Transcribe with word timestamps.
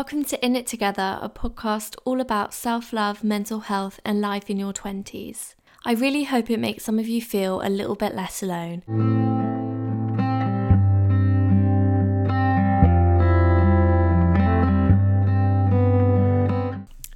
Welcome 0.00 0.24
to 0.24 0.42
In 0.42 0.56
It 0.56 0.66
Together, 0.66 1.18
a 1.20 1.28
podcast 1.28 1.94
all 2.06 2.22
about 2.22 2.54
self 2.54 2.90
love, 2.90 3.22
mental 3.22 3.60
health, 3.60 4.00
and 4.02 4.18
life 4.18 4.48
in 4.48 4.56
your 4.58 4.72
20s. 4.72 5.54
I 5.84 5.92
really 5.92 6.24
hope 6.24 6.48
it 6.48 6.58
makes 6.58 6.84
some 6.84 6.98
of 6.98 7.06
you 7.06 7.20
feel 7.20 7.60
a 7.60 7.68
little 7.68 7.96
bit 7.96 8.14
less 8.14 8.42
alone. 8.42 8.82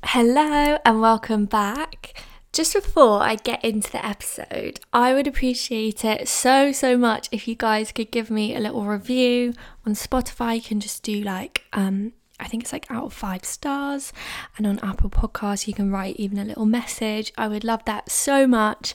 Hello, 0.04 0.78
and 0.84 1.00
welcome 1.00 1.46
back. 1.46 2.22
Just 2.52 2.74
before 2.74 3.22
I 3.22 3.36
get 3.36 3.64
into 3.64 3.90
the 3.92 4.04
episode, 4.04 4.80
I 4.92 5.14
would 5.14 5.26
appreciate 5.26 6.04
it 6.04 6.28
so, 6.28 6.70
so 6.70 6.98
much 6.98 7.30
if 7.32 7.48
you 7.48 7.54
guys 7.54 7.92
could 7.92 8.10
give 8.10 8.30
me 8.30 8.54
a 8.54 8.60
little 8.60 8.84
review 8.84 9.54
on 9.86 9.94
Spotify. 9.94 10.56
You 10.56 10.62
can 10.62 10.80
just 10.80 11.02
do 11.02 11.22
like, 11.22 11.64
um, 11.72 12.12
I 12.40 12.48
think 12.48 12.64
it's 12.64 12.72
like 12.72 12.90
out 12.90 13.04
of 13.04 13.12
five 13.12 13.44
stars. 13.44 14.12
And 14.56 14.66
on 14.66 14.78
Apple 14.80 15.10
Podcasts, 15.10 15.66
you 15.66 15.74
can 15.74 15.90
write 15.90 16.16
even 16.16 16.38
a 16.38 16.44
little 16.44 16.66
message. 16.66 17.32
I 17.38 17.48
would 17.48 17.64
love 17.64 17.84
that 17.84 18.10
so 18.10 18.46
much. 18.46 18.94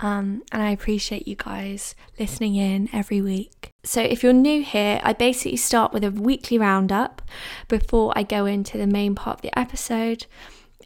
Um, 0.00 0.42
and 0.52 0.62
I 0.62 0.70
appreciate 0.70 1.28
you 1.28 1.36
guys 1.36 1.94
listening 2.18 2.56
in 2.56 2.88
every 2.92 3.20
week. 3.20 3.70
So, 3.82 4.02
if 4.02 4.22
you're 4.22 4.32
new 4.32 4.62
here, 4.62 5.00
I 5.02 5.12
basically 5.12 5.56
start 5.56 5.92
with 5.92 6.04
a 6.04 6.10
weekly 6.10 6.58
roundup 6.58 7.22
before 7.68 8.12
I 8.16 8.22
go 8.24 8.44
into 8.44 8.76
the 8.76 8.86
main 8.86 9.14
part 9.14 9.38
of 9.38 9.42
the 9.42 9.58
episode 9.58 10.26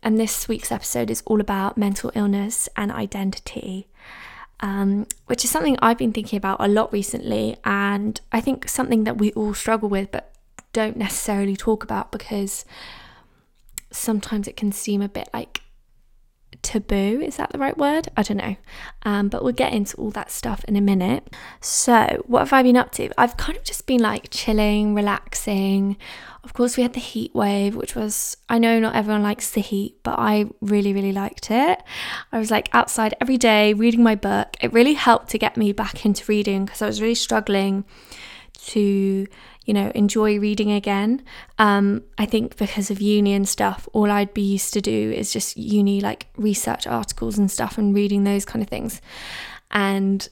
and 0.04 0.20
this 0.20 0.46
week's 0.46 0.70
episode 0.70 1.10
is 1.10 1.22
all 1.24 1.40
about 1.40 1.78
mental 1.78 2.12
illness 2.14 2.68
and 2.76 2.92
identity, 2.92 3.88
um, 4.60 5.06
which 5.26 5.44
is 5.44 5.50
something 5.50 5.78
I've 5.80 5.96
been 5.96 6.12
thinking 6.12 6.36
about 6.36 6.58
a 6.60 6.68
lot 6.68 6.92
recently, 6.92 7.56
and 7.64 8.20
I 8.30 8.42
think 8.42 8.68
something 8.68 9.04
that 9.04 9.16
we 9.16 9.32
all 9.32 9.54
struggle 9.54 9.88
with 9.88 10.12
but 10.12 10.33
don't 10.74 10.98
necessarily 10.98 11.56
talk 11.56 11.82
about 11.82 12.12
because 12.12 12.66
sometimes 13.90 14.46
it 14.46 14.56
can 14.56 14.72
seem 14.72 15.00
a 15.00 15.08
bit 15.08 15.30
like 15.32 15.62
taboo. 16.62 17.20
Is 17.22 17.36
that 17.36 17.50
the 17.52 17.58
right 17.58 17.76
word? 17.76 18.08
I 18.16 18.22
don't 18.22 18.38
know. 18.38 18.56
Um, 19.04 19.28
but 19.28 19.44
we'll 19.44 19.52
get 19.52 19.72
into 19.72 19.96
all 19.96 20.10
that 20.12 20.30
stuff 20.30 20.64
in 20.64 20.76
a 20.76 20.80
minute. 20.80 21.34
So, 21.60 22.24
what 22.26 22.40
have 22.40 22.52
I 22.52 22.62
been 22.62 22.76
up 22.76 22.90
to? 22.92 23.10
I've 23.16 23.36
kind 23.36 23.56
of 23.56 23.64
just 23.64 23.86
been 23.86 24.00
like 24.00 24.28
chilling, 24.30 24.94
relaxing. 24.94 25.96
Of 26.42 26.52
course, 26.52 26.76
we 26.76 26.82
had 26.82 26.94
the 26.94 27.00
heat 27.00 27.34
wave, 27.34 27.76
which 27.76 27.94
was, 27.94 28.36
I 28.48 28.58
know 28.58 28.78
not 28.78 28.94
everyone 28.94 29.22
likes 29.22 29.50
the 29.50 29.60
heat, 29.60 29.96
but 30.02 30.18
I 30.18 30.46
really, 30.60 30.92
really 30.92 31.12
liked 31.12 31.50
it. 31.50 31.82
I 32.32 32.38
was 32.38 32.50
like 32.50 32.68
outside 32.72 33.14
every 33.20 33.38
day 33.38 33.72
reading 33.72 34.02
my 34.02 34.14
book. 34.14 34.56
It 34.60 34.72
really 34.72 34.94
helped 34.94 35.30
to 35.30 35.38
get 35.38 35.56
me 35.56 35.72
back 35.72 36.04
into 36.04 36.24
reading 36.26 36.64
because 36.64 36.82
I 36.82 36.86
was 36.86 37.00
really 37.00 37.14
struggling 37.14 37.84
to 38.66 39.26
you 39.64 39.72
know, 39.72 39.90
enjoy 39.94 40.38
reading 40.38 40.70
again. 40.70 41.22
Um, 41.58 42.02
I 42.18 42.26
think 42.26 42.56
because 42.56 42.90
of 42.90 43.00
uni 43.00 43.32
and 43.32 43.48
stuff, 43.48 43.88
all 43.92 44.10
I'd 44.10 44.34
be 44.34 44.42
used 44.42 44.72
to 44.74 44.80
do 44.80 45.12
is 45.12 45.32
just 45.32 45.56
uni 45.56 46.00
like 46.00 46.26
research 46.36 46.86
articles 46.86 47.38
and 47.38 47.50
stuff 47.50 47.78
and 47.78 47.94
reading 47.94 48.24
those 48.24 48.44
kind 48.44 48.62
of 48.62 48.68
things. 48.68 49.00
And 49.70 50.28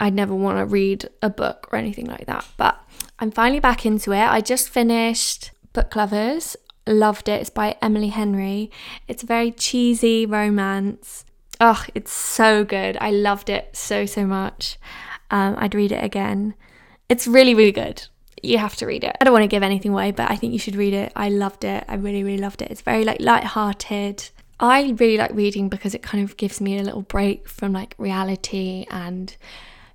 I'd 0.00 0.14
never 0.14 0.34
want 0.34 0.58
to 0.58 0.64
read 0.64 1.08
a 1.20 1.30
book 1.30 1.68
or 1.70 1.78
anything 1.78 2.06
like 2.06 2.26
that. 2.26 2.46
But 2.56 2.80
I'm 3.18 3.30
finally 3.30 3.60
back 3.60 3.84
into 3.84 4.12
it. 4.12 4.24
I 4.24 4.40
just 4.40 4.68
finished 4.68 5.50
Book 5.72 5.94
Lovers. 5.94 6.56
Loved 6.86 7.28
it. 7.28 7.40
It's 7.42 7.50
by 7.50 7.76
Emily 7.80 8.08
Henry. 8.08 8.70
It's 9.06 9.22
a 9.22 9.26
very 9.26 9.52
cheesy 9.52 10.26
romance. 10.26 11.24
Oh, 11.60 11.84
it's 11.94 12.12
so 12.12 12.64
good. 12.64 12.96
I 13.00 13.10
loved 13.10 13.48
it 13.48 13.76
so, 13.76 14.06
so 14.06 14.26
much. 14.26 14.78
Um, 15.30 15.54
I'd 15.58 15.74
read 15.74 15.92
it 15.92 16.02
again. 16.02 16.54
It's 17.08 17.28
really, 17.28 17.54
really 17.54 17.72
good 17.72 18.08
you 18.42 18.58
have 18.58 18.76
to 18.76 18.86
read 18.86 19.04
it. 19.04 19.16
I 19.20 19.24
don't 19.24 19.32
want 19.32 19.44
to 19.44 19.48
give 19.48 19.62
anything 19.62 19.92
away, 19.92 20.10
but 20.10 20.30
I 20.30 20.36
think 20.36 20.52
you 20.52 20.58
should 20.58 20.76
read 20.76 20.94
it. 20.94 21.12
I 21.14 21.28
loved 21.28 21.64
it. 21.64 21.84
I 21.88 21.94
really, 21.94 22.24
really 22.24 22.38
loved 22.38 22.62
it. 22.62 22.70
It's 22.70 22.80
very 22.80 23.04
like 23.04 23.20
light-hearted. 23.20 24.30
I 24.58 24.94
really 24.98 25.16
like 25.16 25.32
reading 25.32 25.68
because 25.68 25.94
it 25.94 26.02
kind 26.02 26.22
of 26.22 26.36
gives 26.36 26.60
me 26.60 26.78
a 26.78 26.82
little 26.82 27.02
break 27.02 27.48
from 27.48 27.72
like 27.72 27.94
reality 27.98 28.86
and 28.90 29.36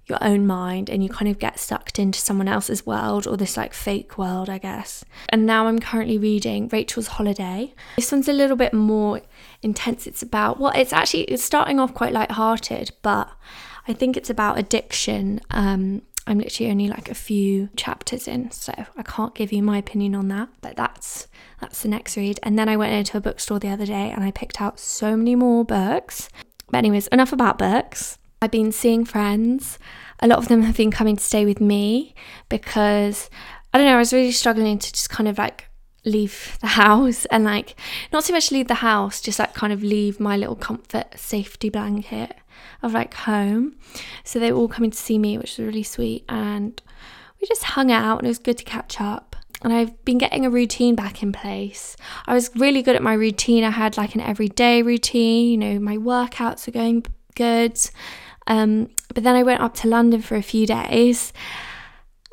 your 0.08 0.18
own 0.22 0.48
mind 0.48 0.90
and 0.90 1.04
you 1.04 1.10
kind 1.10 1.30
of 1.30 1.38
get 1.38 1.60
sucked 1.60 2.00
into 2.00 2.20
someone 2.20 2.48
else's 2.48 2.86
world 2.86 3.28
or 3.28 3.36
this 3.36 3.58
like 3.58 3.74
fake 3.74 4.18
world, 4.18 4.50
I 4.50 4.58
guess. 4.58 5.04
And 5.30 5.46
now 5.46 5.68
I'm 5.68 5.80
currently 5.80 6.18
reading 6.18 6.70
Rachel's 6.70 7.08
Holiday. 7.08 7.74
This 7.98 8.12
one's 8.12 8.30
a 8.30 8.34
little 8.34 8.56
bit 8.56 8.74
more 8.74 9.22
intense. 9.62 10.08
It's 10.08 10.22
about 10.22 10.60
well, 10.60 10.72
it's 10.76 10.94
actually 10.94 11.24
it's 11.24 11.44
starting 11.44 11.80
off 11.80 11.94
quite 11.94 12.14
light-hearted, 12.14 12.92
but 13.02 13.30
I 13.88 13.94
think 13.94 14.16
it's 14.18 14.30
about 14.30 14.58
addiction 14.58 15.42
um, 15.52 16.02
I'm 16.28 16.40
literally 16.40 16.70
only 16.70 16.90
like 16.90 17.10
a 17.10 17.16
few 17.16 17.70
chapters 17.78 18.28
in, 18.28 18.52
so 18.52 18.74
I 18.98 19.04
can't 19.04 19.34
give 19.34 19.54
you 19.54 19.64
my 19.64 19.78
opinion 19.78 20.14
on 20.14 20.28
that. 20.28 20.50
But 20.62 20.76
that's 20.76 21.28
that's 21.62 21.82
the 21.82 21.88
next 21.88 22.18
read. 22.18 22.40
And 22.44 22.60
then 22.60 22.68
I 22.68 22.76
went 22.76 22.94
into 22.94 23.18
a 23.18 23.22
bookstore 23.22 23.60
the 23.60 23.70
other 23.70 23.86
day 23.86 24.12
and 24.12 24.24
I 24.24 24.32
picked 24.32 24.62
out 24.62 24.80
so 24.80 25.16
many 25.16 25.36
more 25.36 25.64
books. 25.64 26.30
But 26.70 26.80
anyways, 26.80 27.08
enough 27.08 27.32
about 27.32 27.58
books. 27.58 28.18
I've 28.42 28.52
been 28.52 28.72
seeing 28.72 29.06
friends. 29.06 29.80
A 30.20 30.28
lot 30.28 30.38
of 30.38 30.50
them 30.50 30.64
have 30.64 30.78
been 30.78 30.92
coming 30.92 31.16
to 31.16 31.24
stay 31.24 31.46
with 31.46 31.62
me 31.62 32.14
because 32.50 33.30
I 33.74 33.78
don't 33.78 33.88
know, 33.88 33.96
I 33.96 34.00
was 34.00 34.14
really 34.14 34.32
struggling 34.32 34.78
to 34.80 34.92
just 34.92 35.10
kind 35.10 35.28
of 35.28 35.38
like 35.38 35.67
leave 36.08 36.58
the 36.62 36.68
house 36.68 37.26
and 37.26 37.44
like 37.44 37.76
not 38.12 38.24
so 38.24 38.34
much 38.34 38.52
leave 38.52 38.68
the 38.68 38.76
house, 38.76 39.22
just 39.22 39.40
like 39.40 39.54
kind 39.54 39.74
of 39.74 39.84
leave 39.84 40.20
my 40.20 40.38
little 40.38 40.56
comfort 40.56 41.08
safety 41.16 41.70
blanket 41.70 42.36
of 42.82 42.94
like 42.94 43.14
home. 43.14 43.76
So 44.24 44.40
they 44.40 44.52
were 44.52 44.60
all 44.60 44.68
coming 44.68 44.92
to 44.92 44.98
see 44.98 45.18
me, 45.18 45.38
which 45.38 45.58
was 45.58 45.66
really 45.66 45.84
sweet. 45.84 46.24
And 46.30 46.82
we 47.40 47.48
just 47.48 47.64
hung 47.64 47.92
out 47.92 48.20
and 48.20 48.26
it 48.26 48.30
was 48.30 48.40
good 48.40 48.58
to 48.58 48.64
catch 48.64 49.00
up. 49.00 49.36
And 49.64 49.74
I've 49.74 50.04
been 50.06 50.20
getting 50.20 50.46
a 50.46 50.52
routine 50.52 50.96
back 50.96 51.24
in 51.24 51.32
place. 51.32 51.98
I 52.28 52.34
was 52.34 52.52
really 52.56 52.84
good 52.84 52.96
at 52.96 53.02
my 53.02 53.14
routine. 53.14 53.64
I 53.64 53.72
had 53.72 53.98
like 53.98 54.14
an 54.14 54.22
everyday 54.22 54.84
routine, 54.84 55.50
you 55.50 55.58
know, 55.58 55.80
my 55.80 55.98
workouts 55.98 56.68
were 56.68 56.74
going 56.74 57.06
good. 57.36 57.80
Um, 58.46 58.90
but 59.14 59.24
then 59.24 59.36
I 59.36 59.44
went 59.44 59.62
up 59.62 59.74
to 59.76 59.88
London 59.88 60.22
for 60.22 60.36
a 60.36 60.44
few 60.44 60.68
days 60.68 61.34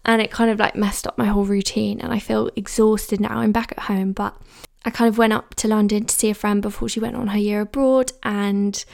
and 0.05 0.21
it 0.21 0.31
kind 0.31 0.51
of 0.51 0.59
like 0.59 0.77
messed 0.77 1.07
up 1.07 1.17
my 1.17 1.27
whole 1.27 1.45
routine 1.45 2.01
and 2.01 2.13
I 2.13 2.19
feel 2.19 2.51
exhausted 2.57 3.21
now. 3.21 3.39
I'm 3.39 3.53
back 3.53 3.73
at 3.73 3.85
home, 3.85 4.13
but 4.13 4.37
I 4.85 4.91
kind 4.91 5.09
of 5.09 5.17
went 5.17 5.33
up 5.33 5.55
to 5.57 5.69
London 5.69 6.05
to 6.05 6.15
see 6.15 6.31
a 6.31 6.35
friend 6.35 6.61
before 6.61 6.89
she 6.89 7.01
went 7.01 7.17
on 7.17 7.29
her 7.29 7.39
year 7.39 7.63
abroad 7.63 8.13
and 8.23 8.85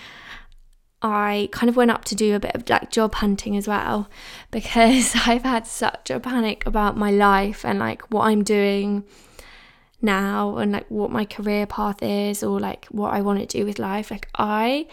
I 1.03 1.49
kind 1.51 1.69
of 1.69 1.77
went 1.77 1.91
up 1.91 2.05
to 2.07 2.15
do 2.15 2.37
a 2.37 2.41
bit 2.41 2.55
of 2.55 2.69
like 2.69 2.91
job 2.91 3.15
hunting 3.17 3.57
as 3.57 3.67
well 3.67 4.09
because 4.51 5.15
I've 5.27 5.43
had 5.43 5.67
such 5.67 6.11
a 6.11 6.21
panic 6.21 6.65
about 6.67 6.97
my 6.97 7.11
life 7.11 7.65
and 7.65 7.79
like 7.79 8.03
what 8.11 8.27
I'm 8.27 8.45
doing 8.45 9.05
now 10.03 10.57
and 10.57 10.73
like 10.73 10.91
what 10.91 11.11
my 11.11 11.25
career 11.25 11.67
path 11.67 12.03
is 12.03 12.43
or 12.43 12.59
like 12.61 12.87
what 12.87 13.13
I 13.13 13.21
want 13.21 13.41
to 13.41 13.47
do 13.47 13.65
with 13.67 13.79
life. 13.79 14.11
Like 14.11 14.29
I 14.37 14.87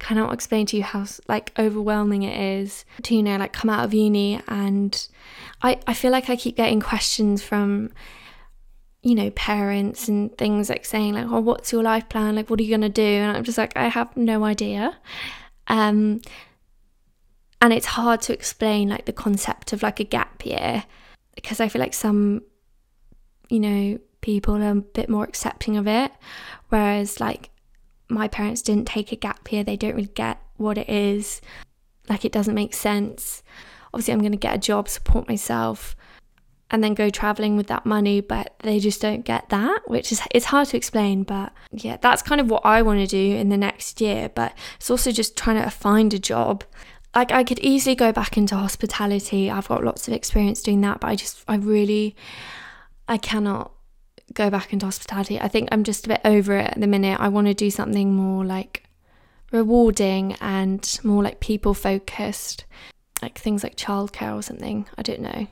cannot 0.00 0.32
explain 0.32 0.66
to 0.66 0.76
you 0.76 0.82
how 0.82 1.04
like 1.28 1.52
overwhelming 1.58 2.22
it 2.22 2.36
is 2.36 2.84
to 3.02 3.14
you 3.14 3.22
know 3.22 3.36
like 3.36 3.52
come 3.52 3.70
out 3.70 3.84
of 3.84 3.94
uni 3.94 4.40
and 4.48 5.08
I 5.62 5.78
I 5.86 5.94
feel 5.94 6.10
like 6.10 6.30
I 6.30 6.36
keep 6.36 6.56
getting 6.56 6.80
questions 6.80 7.42
from 7.42 7.90
you 9.02 9.14
know 9.14 9.30
parents 9.30 10.08
and 10.08 10.36
things 10.36 10.68
like 10.68 10.84
saying 10.84 11.14
like 11.14 11.26
oh 11.26 11.40
what's 11.40 11.72
your 11.72 11.82
life 11.82 12.08
plan 12.10 12.36
like 12.36 12.50
what 12.50 12.60
are 12.60 12.62
you 12.62 12.68
going 12.68 12.82
to 12.82 12.88
do 12.90 13.02
and 13.02 13.34
I'm 13.34 13.44
just 13.44 13.56
like 13.56 13.74
I 13.74 13.88
have 13.88 14.14
no 14.14 14.44
idea 14.44 14.98
um, 15.70 16.20
and 17.60 17.72
it's 17.72 17.86
hard 17.86 18.20
to 18.22 18.32
explain 18.32 18.88
like 18.88 19.04
the 19.04 19.12
concept 19.12 19.72
of 19.72 19.82
like 19.82 20.00
a 20.00 20.04
gap 20.04 20.44
year 20.44 20.84
because 21.36 21.60
I 21.60 21.68
feel 21.68 21.80
like 21.80 21.94
some, 21.94 22.42
you 23.48 23.60
know, 23.60 23.98
people 24.20 24.56
are 24.56 24.70
a 24.70 24.74
bit 24.74 25.08
more 25.08 25.24
accepting 25.24 25.76
of 25.76 25.86
it. 25.86 26.10
Whereas 26.70 27.20
like 27.20 27.50
my 28.08 28.26
parents 28.26 28.62
didn't 28.62 28.88
take 28.88 29.12
a 29.12 29.16
gap 29.16 29.50
year, 29.52 29.62
they 29.62 29.76
don't 29.76 29.94
really 29.94 30.08
get 30.08 30.42
what 30.56 30.76
it 30.76 30.88
is. 30.88 31.40
Like 32.08 32.24
it 32.24 32.32
doesn't 32.32 32.54
make 32.54 32.74
sense. 32.74 33.44
Obviously, 33.92 34.14
I'm 34.14 34.20
going 34.20 34.32
to 34.32 34.38
get 34.38 34.54
a 34.54 34.58
job, 34.58 34.88
support 34.88 35.28
myself, 35.28 35.96
and 36.70 36.84
then 36.84 36.94
go 36.94 37.10
traveling 37.10 37.56
with 37.56 37.66
that 37.66 37.84
money, 37.84 38.20
but 38.20 38.54
they 38.60 38.78
just 38.78 39.00
don't 39.00 39.24
get 39.24 39.48
that, 39.48 39.88
which 39.88 40.12
is 40.12 40.22
it's 40.30 40.46
hard 40.46 40.68
to 40.68 40.76
explain, 40.76 41.24
but 41.24 41.52
yeah, 41.72 41.96
that's 42.00 42.22
kind 42.22 42.40
of 42.40 42.48
what 42.48 42.64
I 42.64 42.82
want 42.82 43.00
to 43.00 43.06
do 43.06 43.36
in 43.36 43.48
the 43.48 43.56
next 43.56 44.00
year, 44.00 44.28
but 44.28 44.54
it's 44.76 44.90
also 44.90 45.10
just 45.10 45.36
trying 45.36 45.60
to 45.60 45.70
find 45.70 46.14
a 46.14 46.18
job. 46.18 46.62
Like 47.14 47.32
I 47.32 47.42
could 47.42 47.58
easily 47.58 47.96
go 47.96 48.12
back 48.12 48.36
into 48.36 48.54
hospitality. 48.54 49.50
I've 49.50 49.66
got 49.66 49.82
lots 49.82 50.06
of 50.06 50.14
experience 50.14 50.62
doing 50.62 50.80
that, 50.82 51.00
but 51.00 51.08
I 51.08 51.16
just 51.16 51.42
I 51.48 51.56
really 51.56 52.14
I 53.08 53.18
cannot 53.18 53.72
go 54.32 54.48
back 54.48 54.72
into 54.72 54.86
hospitality. 54.86 55.40
I 55.40 55.48
think 55.48 55.70
I'm 55.72 55.82
just 55.82 56.06
a 56.06 56.10
bit 56.10 56.20
over 56.24 56.56
it 56.56 56.70
at 56.70 56.80
the 56.80 56.86
minute. 56.86 57.18
I 57.18 57.28
want 57.28 57.48
to 57.48 57.54
do 57.54 57.70
something 57.70 58.14
more 58.14 58.44
like 58.44 58.84
rewarding 59.50 60.36
and 60.40 61.00
more 61.02 61.24
like 61.24 61.40
people 61.40 61.74
focused, 61.74 62.64
like 63.22 63.38
things 63.38 63.62
like 63.62 63.76
childcare 63.76 64.36
or 64.36 64.42
something. 64.42 64.86
I 64.96 65.02
don't 65.02 65.20
know 65.20 65.46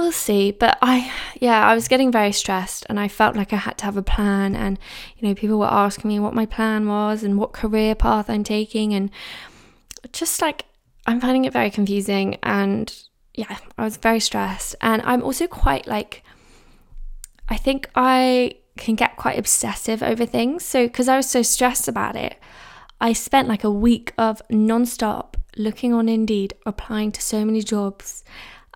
we'll 0.00 0.12
see. 0.12 0.50
But 0.50 0.78
I, 0.82 1.12
yeah, 1.38 1.66
I 1.66 1.74
was 1.74 1.88
getting 1.88 2.10
very 2.10 2.32
stressed 2.32 2.86
and 2.88 2.98
I 2.98 3.08
felt 3.08 3.36
like 3.36 3.52
I 3.52 3.56
had 3.56 3.78
to 3.78 3.84
have 3.84 3.96
a 3.96 4.02
plan. 4.02 4.56
And, 4.56 4.78
you 5.16 5.28
know, 5.28 5.34
people 5.34 5.58
were 5.58 5.66
asking 5.66 6.08
me 6.08 6.18
what 6.18 6.34
my 6.34 6.46
plan 6.46 6.88
was 6.88 7.22
and 7.22 7.38
what 7.38 7.52
career 7.52 7.94
path 7.94 8.30
I'm 8.30 8.44
taking. 8.44 8.94
And 8.94 9.10
just 10.12 10.40
like, 10.40 10.64
I'm 11.06 11.20
finding 11.20 11.44
it 11.44 11.52
very 11.52 11.70
confusing. 11.70 12.36
And 12.42 12.92
yeah, 13.34 13.58
I 13.76 13.84
was 13.84 13.96
very 13.96 14.20
stressed. 14.20 14.74
And 14.80 15.02
I'm 15.02 15.22
also 15.22 15.46
quite 15.46 15.86
like, 15.86 16.24
I 17.48 17.56
think 17.56 17.90
I 17.94 18.56
can 18.76 18.94
get 18.94 19.16
quite 19.16 19.38
obsessive 19.38 20.02
over 20.02 20.24
things. 20.24 20.64
So, 20.64 20.86
because 20.86 21.08
I 21.08 21.16
was 21.16 21.28
so 21.28 21.42
stressed 21.42 21.88
about 21.88 22.16
it, 22.16 22.36
I 23.00 23.12
spent 23.12 23.48
like 23.48 23.64
a 23.64 23.70
week 23.70 24.12
of 24.16 24.40
non-stop 24.50 25.36
looking 25.56 25.92
on 25.92 26.08
Indeed, 26.08 26.54
applying 26.66 27.12
to 27.12 27.22
so 27.22 27.44
many 27.44 27.62
jobs, 27.62 28.24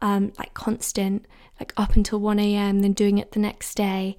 um, 0.02 0.32
like 0.38 0.54
constant, 0.54 1.26
like 1.60 1.72
up 1.76 1.96
until 1.96 2.20
1 2.20 2.38
a.m., 2.38 2.80
then 2.80 2.92
doing 2.92 3.18
it 3.18 3.32
the 3.32 3.40
next 3.40 3.74
day. 3.76 4.16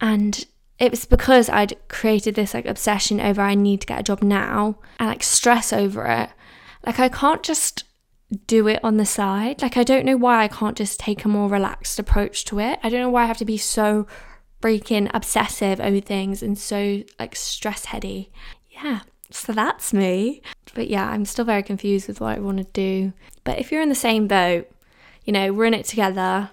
And 0.00 0.44
it 0.78 0.90
was 0.90 1.04
because 1.04 1.48
I'd 1.48 1.76
created 1.88 2.34
this 2.34 2.54
like 2.54 2.66
obsession 2.66 3.20
over 3.20 3.42
I 3.42 3.54
need 3.54 3.80
to 3.80 3.86
get 3.86 4.00
a 4.00 4.04
job 4.04 4.22
now 4.22 4.78
and 4.98 5.08
like 5.08 5.22
stress 5.22 5.72
over 5.72 6.06
it. 6.06 6.30
Like 6.86 7.00
I 7.00 7.08
can't 7.08 7.42
just 7.42 7.84
do 8.46 8.68
it 8.68 8.80
on 8.84 8.96
the 8.96 9.06
side. 9.06 9.60
Like 9.62 9.76
I 9.76 9.82
don't 9.82 10.06
know 10.06 10.16
why 10.16 10.42
I 10.44 10.48
can't 10.48 10.76
just 10.76 11.00
take 11.00 11.24
a 11.24 11.28
more 11.28 11.48
relaxed 11.48 11.98
approach 11.98 12.44
to 12.46 12.60
it. 12.60 12.78
I 12.82 12.88
don't 12.88 13.00
know 13.00 13.10
why 13.10 13.24
I 13.24 13.26
have 13.26 13.38
to 13.38 13.44
be 13.44 13.58
so 13.58 14.06
freaking 14.62 15.10
obsessive 15.14 15.80
over 15.80 16.00
things 16.00 16.42
and 16.42 16.56
so 16.56 17.02
like 17.18 17.34
stress 17.34 17.86
heady. 17.86 18.30
Yeah, 18.70 19.00
so 19.30 19.52
that's 19.52 19.92
me. 19.92 20.42
But 20.74 20.88
yeah, 20.88 21.08
I'm 21.08 21.24
still 21.24 21.44
very 21.44 21.62
confused 21.62 22.08
with 22.08 22.20
what 22.20 22.36
I 22.36 22.40
want 22.40 22.58
to 22.58 22.64
do. 22.64 23.12
But 23.44 23.58
if 23.58 23.70
you're 23.70 23.82
in 23.82 23.88
the 23.88 23.94
same 23.94 24.26
boat, 24.26 24.70
you 25.24 25.32
know, 25.32 25.52
we're 25.52 25.66
in 25.66 25.74
it 25.74 25.84
together. 25.84 26.50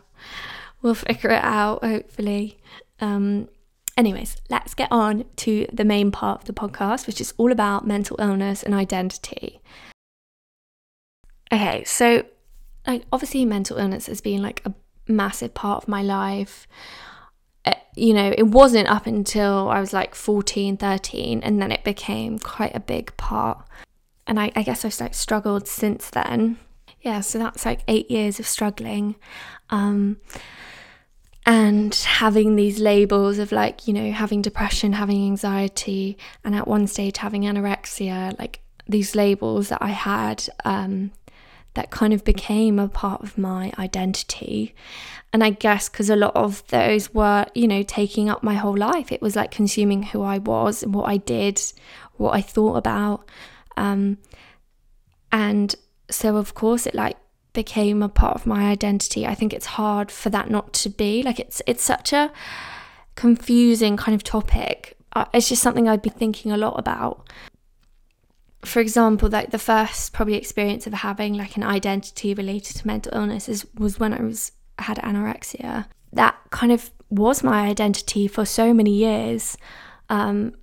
We'll 0.82 0.96
figure 0.96 1.32
it 1.32 1.44
out, 1.44 1.84
hopefully. 1.84 2.60
Um, 3.00 3.50
anyways, 3.98 4.38
let's 4.50 4.74
get 4.74 4.92
on 4.92 5.26
to 5.38 5.68
the 5.72 5.86
main 5.86 6.12
part 6.12 6.42
of 6.42 6.46
the 6.46 6.54
podcast, 6.54 7.08
which 7.08 7.22
is 7.22 7.34
all 7.38 7.52
about 7.52 7.88
mental 7.88 8.18
illness 8.20 8.64
and 8.64 8.74
identity. 8.74 9.62
Okay, 11.52 11.84
so 11.86 12.24
like 12.86 13.04
obviously 13.12 13.46
mental 13.46 13.78
illness 13.78 14.08
has 14.08 14.22
been 14.22 14.42
like 14.42 14.62
a 14.66 14.74
massive 15.08 15.54
part 15.54 15.84
of 15.84 15.88
my 15.88 16.02
life. 16.02 16.68
Uh, 17.66 17.74
you 17.96 18.14
know, 18.14 18.34
it 18.38 18.48
wasn't 18.48 18.88
up 18.90 19.08
until 19.08 19.70
I 19.70 19.80
was 19.80 19.94
like 19.94 20.16
14, 20.16 20.78
13, 20.78 21.42
and 21.42 21.62
then 21.62 21.72
it 21.72 21.84
became 21.84 22.40
quite 22.40 22.76
a 22.76 22.80
big 22.80 23.16
part. 23.18 23.66
And 24.28 24.40
I, 24.40 24.52
I 24.56 24.64
guess 24.64 24.86
I've 24.86 25.00
like 25.00 25.14
struggled 25.14 25.68
since 25.68 26.10
then. 26.10 26.58
Yeah, 27.02 27.22
so 27.22 27.38
that's 27.38 27.66
like 27.66 27.82
eight 27.88 28.10
years 28.10 28.40
of 28.40 28.48
struggling. 28.48 29.16
Um, 29.70 30.18
and 31.46 31.94
having 31.94 32.56
these 32.56 32.80
labels 32.80 33.38
of 33.38 33.52
like, 33.52 33.88
you 33.88 33.94
know, 33.94 34.12
having 34.12 34.42
depression, 34.42 34.94
having 34.94 35.24
anxiety, 35.24 36.18
and 36.44 36.56
at 36.56 36.68
one 36.68 36.88
stage 36.88 37.18
having 37.18 37.44
anorexia, 37.44 38.38
like 38.40 38.62
these 38.88 39.16
labels 39.16 39.70
that 39.70 39.82
I 39.82 39.90
had 39.90 40.48
um, 40.64 41.12
that 41.76 41.92
kind 41.92 42.14
of 42.14 42.24
became 42.24 42.80
a 42.80 42.88
part 42.88 43.22
of 43.22 43.38
my 43.38 43.72
identity. 43.78 44.74
And 45.32 45.44
I 45.44 45.52
guess 45.52 45.90
because 45.90 46.10
a 46.10 46.16
lot 46.16 46.36
of 46.36 46.66
those 46.68 47.14
were, 47.14 47.46
you 47.54 47.68
know, 47.68 47.84
taking 47.84 48.30
up 48.30 48.42
my 48.42 48.56
whole 48.56 48.76
life, 48.76 49.12
it 49.12 49.22
was 49.22 49.36
like 49.36 49.52
consuming 49.52 50.04
who 50.04 50.24
I 50.24 50.40
was 50.40 50.82
and 50.82 50.94
what 50.94 51.10
I 51.10 51.18
did, 51.18 51.62
what 52.16 52.32
I 52.32 52.42
thought 52.42 52.78
about. 52.78 53.30
Um, 53.78 54.18
and 55.32 55.76
so, 56.10 56.38
of 56.38 56.54
course, 56.54 56.88
it 56.88 56.96
like 56.96 57.18
became 57.52 58.02
a 58.02 58.10
part 58.10 58.36
of 58.36 58.46
my 58.46 58.70
identity. 58.70 59.26
I 59.26 59.36
think 59.36 59.54
it's 59.54 59.66
hard 59.66 60.12
for 60.12 60.30
that 60.30 60.50
not 60.50 60.74
to 60.74 60.90
be. 60.90 61.24
Like 61.24 61.40
it's 61.40 61.62
it's 61.68 61.84
such 61.84 62.14
a 62.14 62.32
confusing 63.16 63.98
kind 63.98 64.16
of 64.16 64.24
topic. 64.24 64.98
Uh, 65.14 65.26
it's 65.34 65.50
just 65.50 65.62
something 65.62 65.88
I'd 65.88 66.02
be 66.02 66.10
thinking 66.10 66.52
a 66.52 66.58
lot 66.58 66.78
about 66.78 67.28
for 68.66 68.80
example, 68.80 69.30
like 69.30 69.52
the 69.52 69.60
first 69.60 70.14
probably 70.14 70.36
experience 70.36 70.88
of 70.88 70.94
having 70.94 71.34
like 71.34 71.56
an 71.56 71.64
identity 71.64 72.34
related 72.34 72.76
to 72.78 72.88
mental 72.88 73.14
illness 73.16 73.48
is, 73.48 73.66
was 73.76 74.00
when 74.00 74.14
I 74.14 74.22
was 74.22 74.52
had 74.80 74.98
anorexia. 74.98 75.86
That 76.14 76.36
kind 76.50 76.72
of 76.72 76.92
was 77.10 77.44
my 77.44 77.68
identity 77.68 78.28
for 78.28 78.46
so 78.46 78.74
many 78.74 78.92
years. 78.92 79.58
Um, 80.10 80.56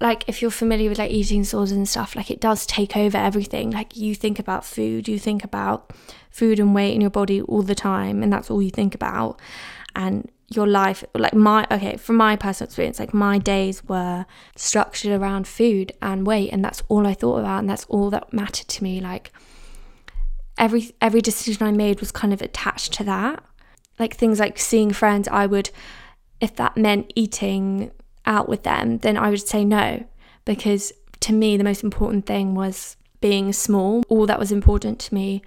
like 0.00 0.24
if 0.28 0.42
you're 0.42 0.50
familiar 0.50 0.88
with 0.88 0.98
like 0.98 1.10
eating 1.10 1.42
disorders 1.42 1.72
and 1.72 1.88
stuff, 1.88 2.16
like 2.16 2.30
it 2.30 2.40
does 2.40 2.66
take 2.66 2.96
over 2.96 3.16
everything. 3.16 3.70
Like 3.70 3.96
you 3.96 4.14
think 4.14 4.38
about 4.38 4.64
food, 4.64 5.08
you 5.08 5.18
think 5.18 5.44
about 5.44 5.92
food 6.30 6.58
and 6.58 6.74
weight 6.74 6.94
in 6.94 7.00
your 7.00 7.10
body 7.10 7.40
all 7.42 7.62
the 7.62 7.74
time, 7.74 8.22
and 8.22 8.32
that's 8.32 8.50
all 8.50 8.60
you 8.60 8.70
think 8.70 8.94
about. 8.94 9.40
And 9.96 10.30
your 10.48 10.66
life 10.66 11.02
like 11.14 11.34
my 11.34 11.66
okay 11.70 11.96
from 11.96 12.16
my 12.16 12.36
personal 12.36 12.68
experience 12.68 12.98
like 12.98 13.14
my 13.14 13.38
days 13.38 13.82
were 13.84 14.26
structured 14.56 15.10
around 15.10 15.48
food 15.48 15.92
and 16.02 16.26
weight 16.26 16.50
and 16.52 16.64
that's 16.64 16.82
all 16.88 17.06
i 17.06 17.14
thought 17.14 17.38
about 17.38 17.60
and 17.60 17.70
that's 17.70 17.84
all 17.86 18.10
that 18.10 18.30
mattered 18.32 18.68
to 18.68 18.84
me 18.84 19.00
like 19.00 19.32
every 20.58 20.94
every 21.00 21.20
decision 21.20 21.66
i 21.66 21.72
made 21.72 22.00
was 22.00 22.12
kind 22.12 22.32
of 22.32 22.42
attached 22.42 22.92
to 22.92 23.04
that. 23.04 23.42
Like 23.98 24.16
things 24.16 24.40
like 24.40 24.58
seeing 24.58 24.92
friends 24.92 25.28
i 25.28 25.46
would 25.46 25.70
if 26.40 26.56
that 26.56 26.76
meant 26.76 27.12
eating 27.14 27.92
out 28.26 28.48
with 28.48 28.64
them 28.64 28.98
then 28.98 29.16
i 29.16 29.30
would 29.30 29.46
say 29.46 29.64
no 29.64 30.04
because 30.44 30.92
to 31.20 31.32
me 31.32 31.56
the 31.56 31.64
most 31.64 31.82
important 31.84 32.26
thing 32.26 32.54
was 32.54 32.96
being 33.20 33.52
small. 33.54 34.02
All 34.10 34.26
that 34.26 34.38
was 34.38 34.52
important 34.52 34.98
to 35.00 35.14
me 35.14 35.42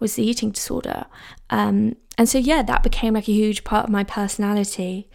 was 0.00 0.16
the 0.16 0.24
eating 0.24 0.50
disorder 0.50 1.06
um, 1.50 1.96
and 2.20 2.28
so, 2.28 2.36
yeah, 2.36 2.62
that 2.62 2.82
became 2.82 3.14
like 3.14 3.28
a 3.28 3.32
huge 3.32 3.64
part 3.64 3.84
of 3.84 3.90
my 3.90 4.04
personality. 4.04 5.08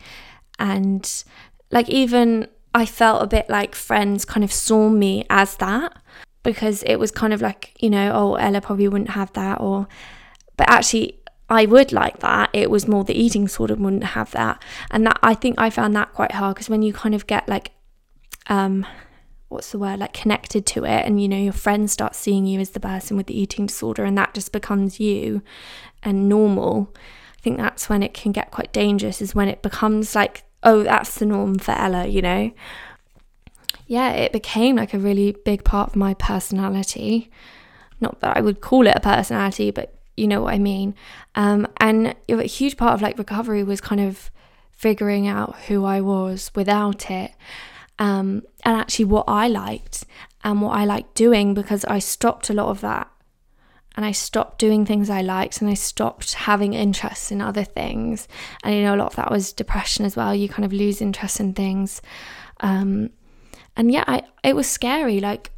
And 0.58 1.24
like, 1.70 1.88
even 1.88 2.48
I 2.74 2.88
felt 2.88 3.22
a 3.22 3.28
bit 3.28 3.48
like 3.48 3.76
friends 3.76 4.26
kind 4.26 4.44
of 4.44 4.52
saw 4.52 4.90
me 4.90 5.24
as 5.30 5.56
that 5.58 6.02
because 6.42 6.82
it 6.82 6.96
was 6.96 7.12
kind 7.12 7.32
of 7.32 7.44
like, 7.44 7.76
you 7.80 7.92
know, 7.92 8.12
oh, 8.12 8.36
Ella 8.36 8.60
probably 8.60 8.88
wouldn't 8.88 9.12
have 9.12 9.32
that. 9.34 9.62
Or, 9.62 9.88
but 10.58 10.68
actually, 10.68 11.20
I 11.48 11.68
would 11.68 11.92
like 11.92 12.22
that. 12.22 12.50
It 12.54 12.72
was 12.72 12.88
more 12.88 13.04
the 13.04 13.14
eating 13.14 13.48
of 13.48 13.80
wouldn't 13.80 14.04
have 14.04 14.32
that. 14.32 14.64
And 14.90 15.06
that 15.06 15.20
I 15.22 15.36
think 15.36 15.60
I 15.60 15.70
found 15.70 15.96
that 15.96 16.12
quite 16.12 16.32
hard 16.32 16.56
because 16.56 16.70
when 16.70 16.82
you 16.82 16.92
kind 16.92 17.14
of 17.14 17.28
get 17.28 17.48
like, 17.48 17.72
um, 18.48 18.86
what's 19.50 19.72
the 19.72 19.80
word 19.80 20.00
like 20.00 20.14
connected 20.14 20.66
to 20.66 20.84
it 20.84 21.06
and 21.06 21.22
you 21.22 21.28
know 21.28 21.38
your 21.38 21.54
friends 21.54 21.92
start 21.92 22.16
seeing 22.16 22.46
you 22.46 22.60
as 22.60 22.72
the 22.72 22.80
person 22.80 23.16
with 23.16 23.28
the 23.28 23.40
eating 23.40 23.68
disorder 23.68 24.04
and 24.04 24.18
that 24.18 24.34
just 24.34 24.52
becomes 24.52 25.00
you 25.00 25.42
and 26.04 26.28
normal. 26.28 26.94
I 27.38 27.42
think 27.42 27.58
that's 27.58 27.88
when 27.88 28.02
it 28.02 28.14
can 28.14 28.32
get 28.32 28.52
quite 28.52 28.74
dangerous 28.74 29.22
is 29.22 29.36
when 29.36 29.48
it 29.48 29.62
becomes 29.62 30.16
like 30.16 30.44
oh 30.64 30.84
that's 30.84 31.20
the 31.20 31.26
norm 31.26 31.60
for 31.60 31.72
ella 31.72 32.08
you 32.08 32.22
know? 32.22 32.52
Yeah 33.86 34.12
it 34.12 34.32
became 34.32 34.78
like 34.78 34.94
a 34.94 35.00
really 35.00 35.36
big 35.46 35.64
part 35.64 35.90
of 35.90 35.96
my 35.96 36.16
personality. 36.16 37.30
Not 38.02 38.20
that 38.22 38.36
i 38.36 38.42
would 38.42 38.62
call 38.62 38.88
it 38.88 38.96
a 38.96 39.00
personality 39.00 39.70
but 39.70 39.94
you 40.18 40.28
know 40.28 40.42
what 40.42 40.54
i 40.54 40.60
mean. 40.60 40.96
Um, 41.36 41.68
and 41.78 42.16
a 42.30 42.44
huge 42.44 42.78
part 42.78 42.96
of 42.96 43.02
like 43.02 43.18
recovery 43.20 43.64
was 43.64 43.80
kind 43.80 44.02
of 44.02 44.32
figuring 44.72 45.28
out 45.28 45.56
who 45.68 45.86
i 45.86 46.02
was 46.02 46.52
without 46.56 47.10
it 47.10 47.32
um, 48.00 48.44
and 48.64 48.78
actually 48.78 49.06
what 49.06 49.26
I 49.28 49.48
liked 49.48 50.06
and 50.44 50.62
what 50.62 50.78
I 50.78 50.86
liked 50.86 51.16
doing 51.16 51.54
because 51.54 51.86
I 51.86 52.00
stopped 52.00 52.50
a 52.50 52.54
lot 52.54 52.70
of 52.70 52.82
that 52.82 53.10
and 53.96 54.06
I 54.06 54.12
stopped 54.12 54.60
doing 54.60 54.86
things 54.86 55.10
I 55.10 55.22
liked 55.22 55.62
and 55.62 55.70
I 55.70 55.74
stopped 55.74 56.34
having 56.34 56.74
interest 56.74 57.32
in 57.32 57.42
other 57.42 57.64
things. 57.64 58.28
And 58.64 58.76
you 58.76 58.82
know, 58.82 58.96
a 58.96 58.98
lot 58.98 59.08
of 59.08 59.16
that 59.16 59.32
was 59.32 59.54
depression 59.54 60.06
as 60.06 60.16
well. 60.16 60.36
You 60.36 60.50
kind 60.50 60.66
of 60.66 60.74
lose 60.74 61.02
interest 61.02 61.40
in 61.40 61.54
things. 61.54 62.02
Um, 62.60 63.12
and 63.78 63.92
yeah, 63.92 64.04
I, 64.08 64.24
it 64.44 64.56
was 64.56 64.68
scary. 64.68 65.20
Like, 65.20 65.52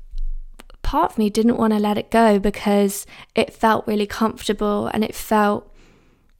part 0.83 1.11
of 1.11 1.17
me 1.17 1.29
didn't 1.29 1.57
want 1.57 1.73
to 1.73 1.79
let 1.79 1.97
it 1.97 2.11
go 2.11 2.39
because 2.39 3.05
it 3.35 3.53
felt 3.53 3.87
really 3.87 4.07
comfortable 4.07 4.87
and 4.87 5.03
it 5.03 5.15
felt 5.15 5.73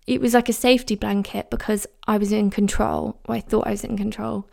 it 0.06 0.22
was 0.22 0.34
like 0.34 0.48
a 0.48 0.54
safety 0.54 0.96
blanket 0.96 1.50
because 1.50 1.86
I 2.08 2.18
was 2.18 2.32
in 2.32 2.50
control, 2.50 3.20
I 3.28 3.42
thought 3.42 3.68
I 3.68 3.72
was 3.72 3.84
in 3.84 3.98
control. 3.98 4.48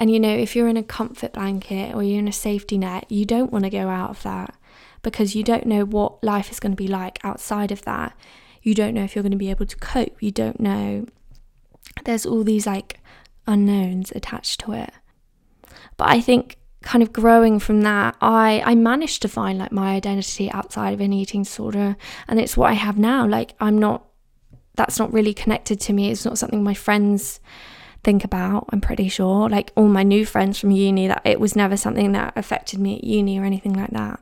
And 0.00 0.10
you 0.10 0.18
know, 0.18 0.34
if 0.34 0.56
you're 0.56 0.66
in 0.66 0.78
a 0.78 0.82
comfort 0.82 1.34
blanket 1.34 1.94
or 1.94 2.02
you're 2.02 2.18
in 2.18 2.26
a 2.26 2.32
safety 2.32 2.78
net, 2.78 3.04
you 3.10 3.26
don't 3.26 3.52
want 3.52 3.66
to 3.66 3.70
go 3.70 3.90
out 3.90 4.08
of 4.08 4.22
that 4.22 4.56
because 5.02 5.36
you 5.36 5.44
don't 5.44 5.66
know 5.66 5.84
what 5.84 6.24
life 6.24 6.50
is 6.50 6.58
going 6.58 6.72
to 6.72 6.76
be 6.76 6.88
like 6.88 7.22
outside 7.22 7.70
of 7.70 7.82
that. 7.82 8.16
You 8.62 8.74
don't 8.74 8.94
know 8.94 9.04
if 9.04 9.14
you're 9.14 9.22
going 9.22 9.32
to 9.32 9.38
be 9.38 9.50
able 9.50 9.66
to 9.66 9.76
cope. 9.76 10.22
You 10.22 10.30
don't 10.30 10.58
know. 10.58 11.04
There's 12.06 12.24
all 12.24 12.44
these 12.44 12.66
like 12.66 12.98
unknowns 13.46 14.10
attached 14.12 14.60
to 14.60 14.72
it. 14.72 14.90
But 15.98 16.08
I 16.08 16.22
think 16.22 16.56
kind 16.80 17.02
of 17.02 17.12
growing 17.12 17.58
from 17.58 17.82
that, 17.82 18.16
I 18.22 18.62
I 18.64 18.74
managed 18.76 19.20
to 19.20 19.28
find 19.28 19.58
like 19.58 19.70
my 19.70 19.94
identity 19.94 20.50
outside 20.50 20.94
of 20.94 21.02
an 21.02 21.12
eating 21.12 21.42
disorder 21.42 21.94
and 22.26 22.40
it's 22.40 22.56
what 22.56 22.70
I 22.70 22.74
have 22.74 22.96
now. 22.96 23.26
Like 23.26 23.52
I'm 23.60 23.76
not 23.76 24.06
that's 24.76 24.98
not 24.98 25.12
really 25.12 25.34
connected 25.34 25.78
to 25.80 25.92
me. 25.92 26.10
It's 26.10 26.24
not 26.24 26.38
something 26.38 26.64
my 26.64 26.72
friends 26.72 27.38
think 28.02 28.24
about, 28.24 28.66
I'm 28.70 28.80
pretty 28.80 29.08
sure. 29.08 29.48
Like 29.48 29.72
all 29.76 29.88
my 29.88 30.02
new 30.02 30.24
friends 30.24 30.58
from 30.58 30.70
uni, 30.70 31.08
that 31.08 31.22
it 31.24 31.40
was 31.40 31.56
never 31.56 31.76
something 31.76 32.12
that 32.12 32.32
affected 32.36 32.80
me 32.80 32.96
at 32.96 33.04
uni 33.04 33.38
or 33.38 33.44
anything 33.44 33.74
like 33.74 33.90
that. 33.90 34.20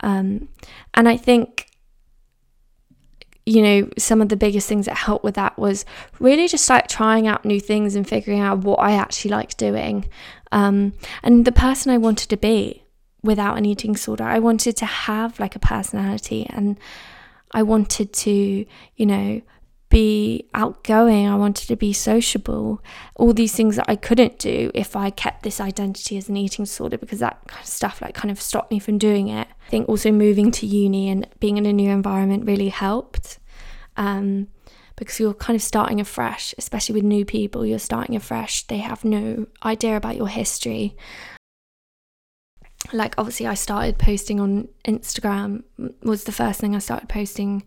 Um, 0.00 0.48
and 0.94 1.08
I 1.08 1.16
think, 1.16 1.66
you 3.46 3.62
know, 3.62 3.88
some 3.96 4.20
of 4.20 4.28
the 4.28 4.36
biggest 4.36 4.68
things 4.68 4.86
that 4.86 4.96
helped 4.96 5.24
with 5.24 5.36
that 5.36 5.58
was 5.58 5.84
really 6.20 6.48
just 6.48 6.68
like 6.68 6.86
trying 6.86 7.26
out 7.26 7.44
new 7.44 7.60
things 7.60 7.94
and 7.94 8.06
figuring 8.06 8.40
out 8.40 8.58
what 8.58 8.76
I 8.76 8.92
actually 8.92 9.30
like 9.30 9.56
doing. 9.56 10.08
Um, 10.52 10.92
and 11.22 11.44
the 11.44 11.52
person 11.52 11.92
I 11.92 11.98
wanted 11.98 12.28
to 12.30 12.36
be 12.36 12.84
without 13.22 13.56
an 13.58 13.64
eating 13.64 13.92
disorder, 13.92 14.24
I 14.24 14.38
wanted 14.38 14.76
to 14.76 14.86
have 14.86 15.40
like 15.40 15.56
a 15.56 15.60
personality 15.60 16.46
and 16.50 16.78
I 17.52 17.62
wanted 17.62 18.12
to, 18.12 18.66
you 18.96 19.06
know, 19.06 19.40
be 19.88 20.48
outgoing. 20.52 21.26
I 21.26 21.34
wanted 21.34 21.66
to 21.68 21.76
be 21.76 21.92
sociable. 21.92 22.82
All 23.16 23.32
these 23.32 23.54
things 23.54 23.76
that 23.76 23.86
I 23.88 23.96
couldn't 23.96 24.38
do 24.38 24.70
if 24.74 24.94
I 24.94 25.10
kept 25.10 25.42
this 25.42 25.60
identity 25.60 26.16
as 26.16 26.28
an 26.28 26.36
eating 26.36 26.64
disorder 26.64 26.98
because 26.98 27.20
that 27.20 27.40
kind 27.46 27.62
of 27.62 27.68
stuff 27.68 28.02
like 28.02 28.14
kind 28.14 28.30
of 28.30 28.40
stopped 28.40 28.70
me 28.70 28.78
from 28.78 28.98
doing 28.98 29.28
it. 29.28 29.48
I 29.48 29.70
think 29.70 29.88
also 29.88 30.12
moving 30.12 30.50
to 30.52 30.66
uni 30.66 31.08
and 31.08 31.26
being 31.40 31.56
in 31.56 31.66
a 31.66 31.72
new 31.72 31.90
environment 31.90 32.46
really 32.46 32.68
helped. 32.68 33.38
Um, 33.96 34.48
because 34.96 35.20
you're 35.20 35.34
kind 35.34 35.54
of 35.54 35.62
starting 35.62 36.00
afresh, 36.00 36.54
especially 36.58 36.96
with 36.96 37.04
new 37.04 37.24
people, 37.24 37.64
you're 37.64 37.78
starting 37.78 38.16
afresh. 38.16 38.64
They 38.64 38.78
have 38.78 39.04
no 39.04 39.46
idea 39.64 39.96
about 39.96 40.16
your 40.16 40.28
history. 40.28 40.96
Like, 42.92 43.14
obviously, 43.16 43.46
I 43.46 43.54
started 43.54 43.98
posting 43.98 44.40
on 44.40 44.68
Instagram, 44.84 45.62
was 46.02 46.24
the 46.24 46.32
first 46.32 46.60
thing 46.60 46.74
I 46.74 46.80
started 46.80 47.08
posting 47.08 47.64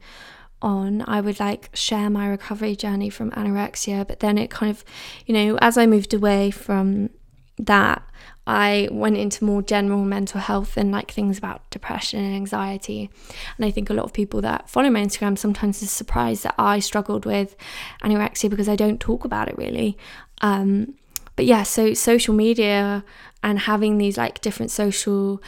on, 0.62 1.03
I 1.08 1.22
would 1.22 1.39
like 1.39 1.70
share 1.74 2.10
my 2.10 2.27
recovery 2.27 2.75
journey 2.75 3.10
from 3.10 3.32
anorexia. 3.32 4.08
But 4.08 4.20
then 4.20 4.38
it 4.38 4.50
kind 4.50 4.70
of, 4.70 4.84
you 5.25 5.34
know, 5.34 5.58
as 5.62 5.77
I 5.77 5.86
moved 5.86 6.13
away 6.13 6.51
from 6.51 7.10
that, 7.58 8.03
I 8.48 8.88
went 8.91 9.18
into 9.18 9.46
more 9.46 9.62
general 9.62 10.03
mental 10.03 10.41
health 10.41 10.75
and 10.75 10.91
like 10.91 11.12
things 11.12 11.38
about 11.38 11.70
depression 11.70 12.24
and 12.24 12.36
anxiety. 12.36 13.10
And 13.58 13.65
I 13.65 13.72
think 13.72 13.89
a 13.89 13.94
lot 13.94 14.06
of 14.06 14.13
people 14.13 14.41
that 14.41 14.70
follow 14.70 14.89
my 14.89 15.01
Instagram 15.01 15.38
sometimes 15.38 15.82
is 15.82 15.91
surprised 15.91 16.44
that 16.44 16.56
I 16.58 16.80
struggled 16.80 17.25
with 17.25 17.56
anorexia 18.03 18.50
because 18.50 18.68
I 18.68 18.75
don't 18.75 19.00
talk 19.00 19.25
about 19.25 19.48
it 19.48 19.58
really. 19.58 19.98
Um, 20.41 20.96
but 21.36 21.46
yeah, 21.46 21.63
so 21.63 21.94
social 21.94 22.34
media 22.34 23.06
and 23.44 23.60
having 23.60 23.98
these 23.98 24.18
like 24.18 24.41
different 24.41 24.72
social 24.72 25.41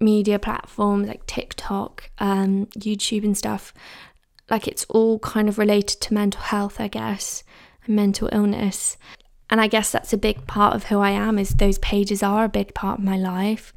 media 0.00 0.38
platforms 0.38 1.06
like 1.06 1.26
TikTok, 1.26 2.10
um, 2.18 2.66
YouTube, 2.76 3.24
and 3.24 3.36
stuff 3.36 3.72
like 4.50 4.66
it's 4.66 4.84
all 4.86 5.18
kind 5.20 5.48
of 5.48 5.58
related 5.58 6.00
to 6.02 6.14
mental 6.14 6.42
health, 6.42 6.80
I 6.80 6.88
guess, 6.88 7.44
and 7.86 7.96
mental 7.96 8.28
illness. 8.32 8.96
And 9.48 9.60
I 9.60 9.66
guess 9.66 9.90
that's 9.90 10.12
a 10.12 10.18
big 10.18 10.46
part 10.46 10.74
of 10.74 10.84
who 10.84 10.98
I 10.98 11.10
am 11.10 11.38
is 11.38 11.50
those 11.50 11.78
pages 11.78 12.22
are 12.22 12.44
a 12.44 12.48
big 12.48 12.74
part 12.74 12.98
of 12.98 13.04
my 13.04 13.16
life. 13.16 13.72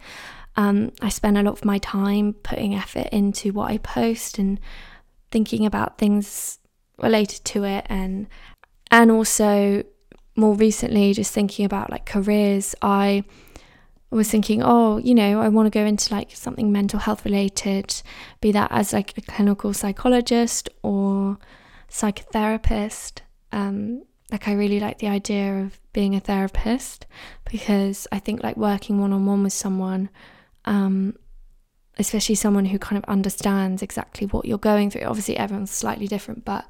Um, 0.55 0.91
I 1.01 1.09
spend 1.09 1.37
a 1.37 1.43
lot 1.43 1.53
of 1.53 1.65
my 1.65 1.79
time 1.79 2.33
putting 2.33 2.75
effort 2.75 3.07
into 3.11 3.53
what 3.53 3.71
I 3.71 3.77
post 3.77 4.37
and 4.37 4.59
thinking 5.31 5.65
about 5.65 5.97
things 5.97 6.59
related 6.99 7.43
to 7.43 7.63
it 7.63 7.87
and 7.89 8.27
and 8.91 9.09
also 9.09 9.83
more 10.35 10.53
recently 10.53 11.11
just 11.11 11.33
thinking 11.33 11.65
about 11.65 11.89
like 11.89 12.05
careers 12.05 12.75
I 12.83 13.23
was 14.13 14.29
thinking, 14.29 14.61
oh, 14.63 14.97
you 14.97 15.15
know, 15.15 15.41
I 15.41 15.49
want 15.49 15.65
to 15.65 15.77
go 15.79 15.85
into 15.85 16.13
like 16.13 16.35
something 16.35 16.71
mental 16.71 16.99
health 16.99 17.25
related, 17.25 18.01
be 18.41 18.51
that 18.51 18.71
as 18.71 18.93
like 18.93 19.17
a 19.17 19.21
clinical 19.21 19.73
psychologist 19.73 20.69
or 20.83 21.37
psychotherapist. 21.89 23.21
Um, 23.51 24.03
like 24.31 24.47
I 24.47 24.53
really 24.53 24.79
like 24.79 24.99
the 24.99 25.07
idea 25.07 25.61
of 25.61 25.79
being 25.93 26.15
a 26.15 26.19
therapist 26.19 27.05
because 27.49 28.07
I 28.11 28.19
think 28.19 28.43
like 28.43 28.57
working 28.57 28.99
one 28.99 29.13
on 29.13 29.25
one 29.25 29.43
with 29.43 29.53
someone, 29.53 30.09
um, 30.65 31.15
especially 31.97 32.35
someone 32.35 32.65
who 32.65 32.79
kind 32.79 32.97
of 32.97 33.07
understands 33.09 33.81
exactly 33.81 34.27
what 34.27 34.45
you're 34.45 34.57
going 34.57 34.89
through. 34.89 35.03
Obviously, 35.03 35.37
everyone's 35.37 35.71
slightly 35.71 36.07
different, 36.07 36.45
but 36.45 36.65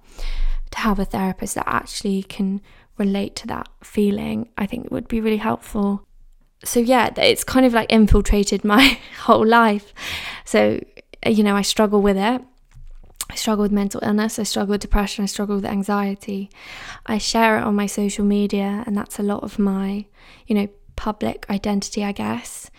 to 0.72 0.80
have 0.80 1.00
a 1.00 1.06
therapist 1.06 1.56
that 1.56 1.68
actually 1.68 2.24
can 2.24 2.62
relate 2.98 3.36
to 3.38 3.48
that 3.48 3.70
feeling, 3.84 4.50
I 4.58 4.66
think 4.66 4.92
would 4.92 5.08
be 5.08 5.22
really 5.22 5.38
helpful 5.38 6.06
so 6.64 6.80
yeah, 6.80 7.12
it's 7.18 7.44
kind 7.44 7.66
of 7.66 7.74
like 7.74 7.92
infiltrated 7.92 8.64
my 8.76 9.00
whole 9.22 9.46
life. 9.46 9.94
So, 10.46 10.84
you 11.26 11.44
know, 11.44 11.56
I 11.56 11.62
struggle 11.62 12.02
with 12.02 12.18
it. 12.18 12.42
I 13.30 13.36
struggle 13.36 13.64
with 13.64 13.72
mental 13.72 14.00
illness, 14.04 14.38
I 14.38 14.44
struggle 14.44 14.74
with 14.74 14.82
depression, 14.82 15.24
I 15.24 15.28
struggle 15.28 15.56
with 15.56 15.66
anxiety. 15.66 16.50
I 17.06 17.18
share 17.18 17.58
it 17.58 17.64
on 17.64 17.76
my 17.76 17.88
social 17.88 18.26
media, 18.26 18.84
and 18.86 18.96
that's 18.96 19.18
a 19.18 19.24
lot 19.24 19.44
of 19.44 19.58
my, 19.58 20.06
you 20.46 20.54
know, 20.54 20.68
public 20.96 21.50
identity, 21.50 22.04
I 22.04 22.12
guess. 22.12 22.70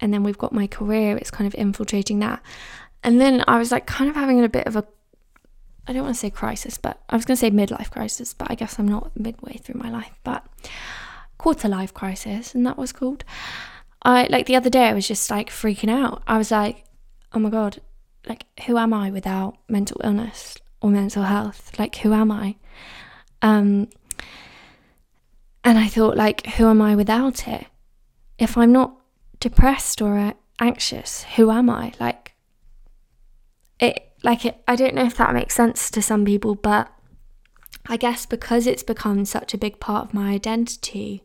And 0.00 0.12
then 0.12 0.22
we've 0.22 0.36
got 0.36 0.52
my 0.52 0.66
career, 0.66 1.16
it's 1.16 1.30
kind 1.30 1.46
of 1.46 1.54
infiltrating 1.54 2.18
that. 2.18 2.42
And 3.02 3.20
then 3.20 3.44
I 3.48 3.58
was 3.58 3.72
like 3.72 3.86
kind 3.86 4.10
of 4.10 4.16
having 4.16 4.42
a 4.44 4.48
bit 4.48 4.66
of 4.66 4.76
a 4.76 4.84
I 5.86 5.92
don't 5.92 6.04
want 6.04 6.14
to 6.14 6.20
say 6.20 6.30
crisis, 6.30 6.78
but 6.78 7.00
I 7.08 7.16
was 7.16 7.24
going 7.24 7.36
to 7.36 7.40
say 7.40 7.50
midlife 7.50 7.90
crisis, 7.90 8.34
but 8.34 8.50
I 8.50 8.54
guess 8.54 8.78
I'm 8.78 8.86
not 8.86 9.10
midway 9.16 9.54
through 9.54 9.80
my 9.80 9.90
life. 9.90 10.12
But 10.22 10.46
quarter 11.42 11.68
life 11.68 11.92
crisis, 11.92 12.54
and 12.54 12.64
that 12.66 12.78
was 12.78 12.92
called. 12.92 13.24
I 14.04 14.26
like 14.30 14.46
the 14.46 14.56
other 14.56 14.70
day, 14.70 14.88
I 14.88 14.94
was 14.94 15.08
just 15.08 15.30
like 15.30 15.50
freaking 15.50 15.90
out. 15.90 16.22
I 16.26 16.38
was 16.38 16.50
like, 16.50 16.84
oh 17.32 17.38
my 17.38 17.50
god, 17.50 17.80
like 18.28 18.46
who 18.66 18.78
am 18.78 18.94
I 18.94 19.10
without 19.10 19.58
mental 19.68 20.00
illness 20.04 20.56
or 20.80 20.90
mental 20.90 21.24
health? 21.24 21.78
Like 21.78 21.96
who 21.96 22.12
am 22.12 22.30
I? 22.30 22.56
Um, 23.42 23.88
and 25.64 25.78
I 25.78 25.88
thought, 25.88 26.16
like, 26.16 26.46
who 26.46 26.66
am 26.66 26.80
I 26.82 26.96
without 26.96 27.46
it? 27.46 27.66
If 28.38 28.56
I'm 28.56 28.72
not 28.72 28.96
depressed 29.38 30.02
or 30.02 30.18
uh, 30.18 30.32
anxious, 30.60 31.24
who 31.36 31.50
am 31.50 31.70
I? 31.70 31.92
Like, 32.00 32.34
it, 33.78 34.12
like 34.22 34.44
it. 34.44 34.62
I 34.66 34.76
don't 34.76 34.94
know 34.94 35.04
if 35.04 35.16
that 35.16 35.34
makes 35.34 35.54
sense 35.54 35.90
to 35.90 36.02
some 36.02 36.24
people, 36.24 36.54
but 36.54 36.90
I 37.86 37.96
guess 37.96 38.26
because 38.26 38.66
it's 38.66 38.82
become 38.82 39.24
such 39.24 39.54
a 39.54 39.58
big 39.58 39.80
part 39.80 40.06
of 40.06 40.14
my 40.14 40.30
identity, 40.30 41.24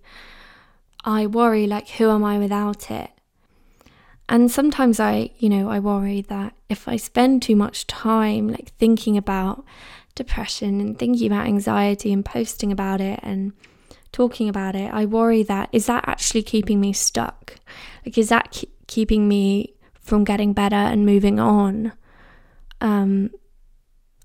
I 1.06 1.26
worry 1.26 1.68
like, 1.68 1.90
who 1.90 2.10
am 2.10 2.24
I 2.24 2.40
without 2.40 2.90
it? 2.90 3.12
And 4.30 4.52
sometimes 4.52 5.00
I, 5.00 5.32
you 5.38 5.50
know, 5.50 5.70
I 5.70 5.80
worry 5.80 6.22
that 6.22 6.54
if 6.70 6.88
I 6.88 6.98
spend 6.98 7.42
too 7.42 7.56
much 7.56 7.88
time 7.88 8.50
like 8.50 8.74
thinking 8.78 9.16
about 9.16 9.64
depression 10.16 10.82
and 10.82 11.00
thinking 11.00 11.28
about 11.28 11.48
anxiety 11.48 12.12
and 12.12 12.26
posting 12.26 12.72
about 12.72 13.00
it 13.00 13.20
and 13.24 13.54
talking 14.12 14.50
about 14.50 14.76
it, 14.76 14.92
I 14.94 15.06
worry 15.06 15.44
that 15.44 15.70
is 15.72 15.86
that 15.86 16.04
actually 16.08 16.44
keeping 16.44 16.82
me 16.82 16.92
stuck? 16.92 17.56
Like, 18.06 18.18
is 18.18 18.30
that 18.30 18.64
keeping 18.88 19.28
me 19.28 19.76
from 20.02 20.24
getting 20.24 20.52
better 20.54 20.76
and 20.76 21.06
moving 21.06 21.40
on? 21.40 21.94
Um, 22.82 23.32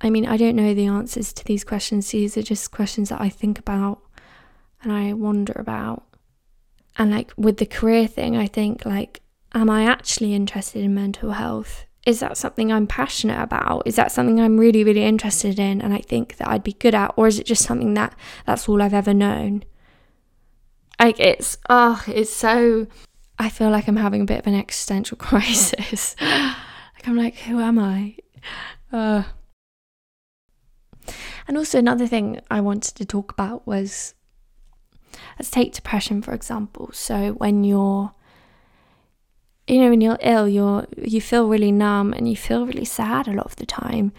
I 0.02 0.10
mean, 0.10 0.26
I 0.26 0.36
don't 0.36 0.56
know 0.56 0.74
the 0.74 0.86
answers 0.86 1.32
to 1.32 1.44
these 1.44 1.64
questions. 1.64 2.10
These 2.10 2.36
are 2.36 2.42
just 2.42 2.72
questions 2.72 3.10
that 3.10 3.20
I 3.20 3.28
think 3.28 3.58
about 3.58 4.02
and 4.82 4.92
I 4.92 5.12
wonder 5.12 5.52
about. 5.56 6.02
And 6.98 7.10
like 7.10 7.32
with 7.36 7.58
the 7.58 7.66
career 7.66 8.06
thing, 8.06 8.36
I 8.36 8.46
think 8.46 8.84
like, 8.84 9.20
am 9.54 9.70
I 9.70 9.84
actually 9.84 10.34
interested 10.34 10.82
in 10.82 10.94
mental 10.94 11.32
health? 11.32 11.86
Is 12.04 12.18
that 12.18 12.36
something 12.36 12.72
I'm 12.72 12.88
passionate 12.88 13.40
about? 13.40 13.84
Is 13.86 13.94
that 13.94 14.10
something 14.10 14.40
I'm 14.40 14.58
really, 14.58 14.82
really 14.82 15.04
interested 15.04 15.60
in 15.60 15.80
and 15.80 15.94
I 15.94 15.98
think 15.98 16.36
that 16.38 16.48
I'd 16.48 16.64
be 16.64 16.72
good 16.72 16.96
at? 16.96 17.14
Or 17.16 17.28
is 17.28 17.38
it 17.38 17.46
just 17.46 17.62
something 17.62 17.94
that 17.94 18.14
that's 18.44 18.68
all 18.68 18.82
I've 18.82 18.92
ever 18.92 19.14
known? 19.14 19.62
Like 21.00 21.20
it's, 21.20 21.58
oh, 21.70 22.02
it's 22.08 22.32
so, 22.32 22.88
I 23.38 23.48
feel 23.48 23.70
like 23.70 23.86
I'm 23.86 23.96
having 23.96 24.22
a 24.22 24.26
bit 24.26 24.40
of 24.40 24.46
an 24.48 24.56
existential 24.56 25.16
crisis. 25.18 26.16
like 26.20 27.06
I'm 27.06 27.16
like, 27.16 27.36
who 27.36 27.60
am 27.60 27.78
I? 27.78 28.16
Uh, 28.92 29.22
and 31.48 31.56
also, 31.56 31.78
another 31.78 32.06
thing 32.06 32.40
I 32.50 32.60
wanted 32.60 32.94
to 32.96 33.04
talk 33.04 33.32
about 33.32 33.66
was 33.66 34.14
let's 35.38 35.50
take 35.50 35.72
depression 35.72 36.22
for 36.22 36.32
example. 36.32 36.90
So, 36.92 37.32
when 37.32 37.64
you're 37.64 38.12
you 39.66 39.80
know, 39.80 39.90
when 39.90 40.00
you're 40.00 40.18
ill, 40.20 40.48
you're 40.48 40.86
you 40.96 41.20
feel 41.20 41.48
really 41.48 41.72
numb 41.72 42.12
and 42.12 42.28
you 42.28 42.36
feel 42.36 42.66
really 42.66 42.84
sad 42.84 43.28
a 43.28 43.32
lot 43.32 43.46
of 43.46 43.56
the 43.56 43.66
time. 43.66 44.12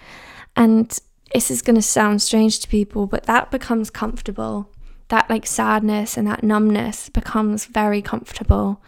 And 0.55 0.97
this 1.33 1.49
is 1.49 1.61
going 1.61 1.75
to 1.75 1.81
sound 1.81 2.21
strange 2.21 2.59
to 2.59 2.67
people, 2.67 3.07
but 3.07 3.23
that 3.23 3.51
becomes 3.51 3.89
comfortable. 3.89 4.69
That 5.09 5.29
like 5.29 5.45
sadness 5.45 6.17
and 6.17 6.27
that 6.27 6.43
numbness 6.43 7.09
becomes 7.09 7.65
very 7.65 8.01
comfortable 8.01 8.81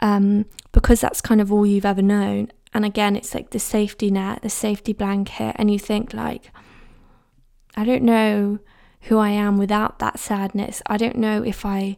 um, 0.00 0.46
because 0.72 1.00
that's 1.00 1.20
kind 1.20 1.40
of 1.40 1.52
all 1.52 1.66
you've 1.66 1.84
ever 1.84 2.02
known. 2.02 2.50
And 2.72 2.84
again, 2.84 3.16
it's 3.16 3.34
like 3.34 3.50
the 3.50 3.58
safety 3.58 4.10
net, 4.10 4.42
the 4.42 4.50
safety 4.50 4.92
blanket, 4.92 5.56
and 5.58 5.70
you 5.70 5.78
think 5.78 6.14
like, 6.14 6.50
I 7.76 7.84
don't 7.84 8.02
know 8.02 8.58
who 9.02 9.18
I 9.18 9.30
am 9.30 9.58
without 9.58 9.98
that 9.98 10.18
sadness. 10.18 10.82
I 10.86 10.96
don't 10.96 11.16
know 11.16 11.42
if 11.42 11.64
I 11.64 11.96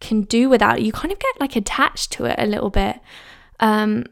can 0.00 0.22
do 0.22 0.48
without 0.48 0.78
it. 0.78 0.84
You 0.84 0.92
kind 0.92 1.12
of 1.12 1.18
get 1.18 1.40
like 1.40 1.56
attached 1.56 2.12
to 2.12 2.24
it 2.24 2.36
a 2.38 2.46
little 2.46 2.70
bit. 2.70 3.00
Um, 3.60 4.04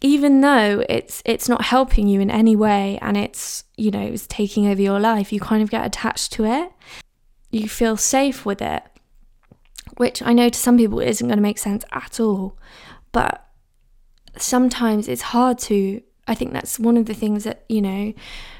even 0.00 0.40
though 0.40 0.84
it's 0.88 1.22
it's 1.24 1.48
not 1.48 1.62
helping 1.62 2.06
you 2.06 2.20
in 2.20 2.30
any 2.30 2.54
way 2.54 2.98
and 3.00 3.16
it's 3.16 3.64
you 3.76 3.90
know 3.90 4.02
it's 4.02 4.26
taking 4.26 4.66
over 4.66 4.80
your 4.80 5.00
life 5.00 5.32
you 5.32 5.40
kind 5.40 5.62
of 5.62 5.70
get 5.70 5.86
attached 5.86 6.32
to 6.32 6.44
it 6.44 6.70
you 7.50 7.68
feel 7.68 7.96
safe 7.96 8.44
with 8.44 8.60
it 8.60 8.82
which 9.96 10.20
i 10.22 10.32
know 10.32 10.48
to 10.48 10.58
some 10.58 10.76
people 10.76 11.00
isn't 11.00 11.28
going 11.28 11.38
to 11.38 11.42
make 11.42 11.58
sense 11.58 11.84
at 11.92 12.20
all 12.20 12.58
but 13.12 13.48
sometimes 14.36 15.08
it's 15.08 15.22
hard 15.22 15.58
to 15.58 16.02
I 16.28 16.34
think 16.34 16.52
that's 16.52 16.78
one 16.78 16.96
of 16.96 17.06
the 17.06 17.14
things 17.14 17.44
that, 17.44 17.64
you 17.68 17.80
know, 17.80 18.12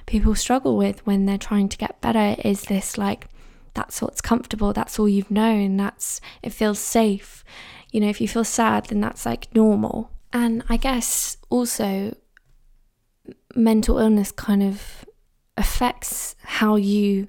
people 0.06 0.34
struggle 0.34 0.76
with 0.76 1.04
when 1.06 1.26
they're 1.26 1.36
trying 1.36 1.68
to 1.68 1.76
get 1.76 2.00
better 2.00 2.40
is 2.44 2.62
this 2.62 2.96
like, 2.96 3.26
that's 3.74 4.00
what's 4.00 4.20
comfortable, 4.20 4.72
that's 4.72 4.98
all 4.98 5.08
you've 5.08 5.30
known, 5.30 5.76
that's, 5.76 6.20
it 6.42 6.50
feels 6.50 6.78
safe. 6.78 7.44
You 7.90 8.00
know, 8.00 8.08
if 8.08 8.20
you 8.20 8.28
feel 8.28 8.44
sad, 8.44 8.86
then 8.86 9.00
that's 9.00 9.26
like 9.26 9.54
normal. 9.54 10.10
And 10.32 10.62
I 10.68 10.76
guess 10.76 11.36
also 11.50 12.16
mental 13.54 13.98
illness 13.98 14.30
kind 14.30 14.62
of 14.62 15.04
affects 15.56 16.36
how 16.42 16.76
you 16.76 17.28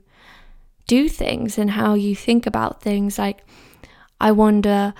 do 0.88 1.10
things 1.10 1.58
and 1.58 1.72
how 1.72 1.96
you 1.96 2.16
think 2.16 2.46
about 2.46 2.82
things. 2.82 3.18
Like, 3.18 3.44
I 4.20 4.32
wonder, 4.32 4.94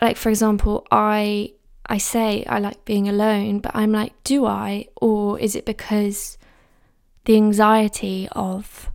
like, 0.00 0.16
for 0.16 0.28
example, 0.28 0.86
I. 0.90 1.54
I 1.86 1.98
say 1.98 2.44
I 2.48 2.58
like 2.58 2.84
being 2.84 3.08
alone, 3.08 3.60
but 3.60 3.74
I'm 3.74 3.92
like, 3.92 4.12
do 4.24 4.46
I? 4.46 4.86
Or 4.96 5.38
is 5.38 5.54
it 5.54 5.64
because 5.66 6.38
the 7.24 7.36
anxiety 7.36 8.28
of 8.32 8.90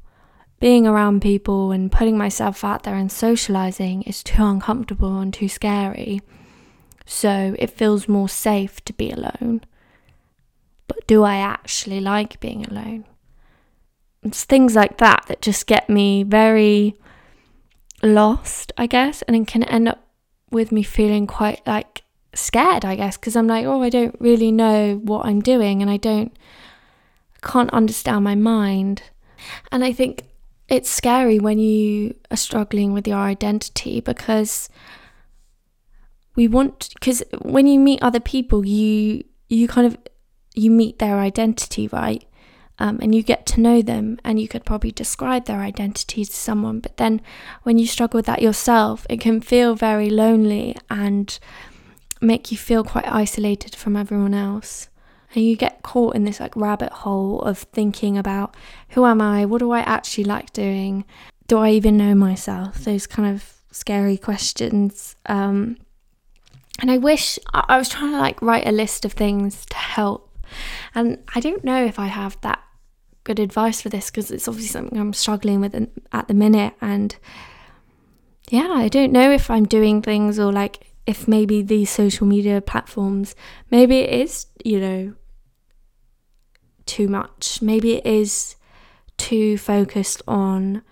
being 0.59 0.87
around 0.87 1.21
people 1.21 1.71
and 1.71 1.91
putting 1.91 2.17
myself 2.17 2.63
out 2.63 2.83
there 2.83 2.95
and 2.95 3.11
socializing 3.11 4.01
is 4.03 4.23
too 4.23 4.43
uncomfortable 4.43 5.19
and 5.19 5.33
too 5.33 5.47
scary. 5.47 6.21
So 7.05 7.55
it 7.59 7.69
feels 7.69 8.07
more 8.07 8.27
safe 8.27 8.83
to 8.85 8.93
be 8.93 9.11
alone. 9.11 9.61
But 10.87 11.05
do 11.05 11.23
I 11.23 11.37
actually 11.37 11.99
like 11.99 12.39
being 12.39 12.65
alone? 12.65 13.05
It's 14.23 14.43
things 14.43 14.75
like 14.75 14.97
that 14.97 15.25
that 15.27 15.41
just 15.41 15.67
get 15.67 15.89
me 15.89 16.23
very 16.23 16.95
lost, 18.01 18.73
I 18.77 18.87
guess, 18.87 19.21
and 19.23 19.35
it 19.35 19.47
can 19.47 19.63
end 19.63 19.87
up 19.87 20.07
with 20.49 20.71
me 20.71 20.81
feeling 20.81 21.27
quite 21.27 21.65
like 21.67 22.03
scared, 22.37 22.85
I 22.85 22.95
guess, 22.95 23.17
because 23.17 23.35
I'm 23.35 23.47
like, 23.47 23.65
oh, 23.65 23.81
I 23.81 23.89
don't 23.89 24.15
really 24.19 24.51
know 24.51 24.95
what 25.03 25.25
I'm 25.25 25.41
doing 25.41 25.81
and 25.81 25.91
I 25.91 25.97
don't, 25.97 26.37
can't 27.41 27.69
understand 27.71 28.23
my 28.23 28.35
mind. 28.35 29.03
And 29.71 29.83
I 29.83 29.93
think 29.93 30.23
it's 30.67 30.89
scary 30.89 31.39
when 31.39 31.59
you 31.59 32.15
are 32.29 32.37
struggling 32.37 32.93
with 32.93 33.07
your 33.07 33.17
identity 33.17 34.01
because 34.01 34.69
we 36.35 36.47
want 36.47 36.89
because 36.93 37.23
when 37.41 37.67
you 37.67 37.79
meet 37.79 38.01
other 38.01 38.19
people 38.19 38.65
you 38.65 39.23
you 39.47 39.67
kind 39.67 39.87
of 39.87 39.97
you 40.53 40.69
meet 40.69 40.99
their 40.99 41.19
identity 41.19 41.87
right 41.87 42.25
um, 42.79 42.99
and 43.01 43.15
you 43.15 43.23
get 43.23 43.45
to 43.47 43.59
know 43.59 43.81
them 43.81 44.19
and 44.23 44.39
you 44.39 44.47
could 44.47 44.63
probably 44.63 44.91
describe 44.91 45.45
their 45.45 45.61
identity 45.61 46.23
to 46.25 46.31
someone 46.31 46.79
but 46.79 46.97
then 46.97 47.21
when 47.63 47.77
you 47.77 47.87
struggle 47.87 48.17
with 48.17 48.25
that 48.25 48.41
yourself 48.41 49.07
it 49.09 49.19
can 49.19 49.41
feel 49.41 49.73
very 49.73 50.09
lonely 50.09 50.75
and 50.89 51.39
make 52.21 52.51
you 52.51 52.57
feel 52.57 52.83
quite 52.83 53.07
isolated 53.07 53.75
from 53.75 53.95
everyone 53.95 54.33
else 54.33 54.89
and 55.35 55.43
you 55.43 55.55
get 55.55 55.83
caught 55.83 56.15
in 56.15 56.23
this 56.23 56.39
like 56.39 56.55
rabbit 56.55 56.91
hole 56.91 57.39
of 57.41 57.59
thinking 57.59 58.17
about 58.17 58.55
who 58.89 59.05
am 59.05 59.21
I? 59.21 59.45
What 59.45 59.59
do 59.59 59.71
I 59.71 59.79
actually 59.79 60.23
like 60.23 60.53
doing? 60.53 61.05
Do 61.47 61.57
I 61.57 61.71
even 61.71 61.97
know 61.97 62.15
myself? 62.15 62.79
Those 62.79 63.07
kind 63.07 63.33
of 63.35 63.61
scary 63.71 64.17
questions. 64.17 65.15
Um, 65.25 65.77
and 66.79 66.89
I 66.91 66.97
wish 66.97 67.39
I 67.53 67.77
was 67.77 67.89
trying 67.89 68.11
to 68.11 68.17
like 68.19 68.41
write 68.41 68.67
a 68.67 68.71
list 68.71 69.05
of 69.05 69.13
things 69.13 69.65
to 69.67 69.75
help. 69.75 70.37
And 70.95 71.19
I 71.35 71.39
don't 71.39 71.63
know 71.63 71.83
if 71.83 71.99
I 71.99 72.07
have 72.07 72.39
that 72.41 72.63
good 73.23 73.39
advice 73.39 73.81
for 73.81 73.89
this 73.89 74.09
because 74.09 74.31
it's 74.31 74.47
obviously 74.47 74.69
something 74.69 74.97
I'm 74.97 75.13
struggling 75.13 75.59
with 75.59 75.75
at 76.13 76.27
the 76.27 76.33
minute. 76.33 76.73
And 76.79 77.15
yeah, 78.49 78.69
I 78.69 78.87
don't 78.87 79.11
know 79.11 79.31
if 79.31 79.51
I'm 79.51 79.65
doing 79.65 80.01
things 80.01 80.39
or 80.39 80.53
like 80.53 80.87
if 81.07 81.27
maybe 81.27 81.61
these 81.61 81.89
social 81.89 82.27
media 82.27 82.61
platforms, 82.61 83.33
maybe 83.71 83.99
it 83.99 84.09
is, 84.09 84.47
you 84.63 84.79
know, 84.79 85.13
too 86.85 87.07
much. 87.07 87.61
Maybe 87.61 87.95
it 87.95 88.05
is 88.05 88.57
too 89.17 89.57
focused 89.57 90.21
on 90.27 90.83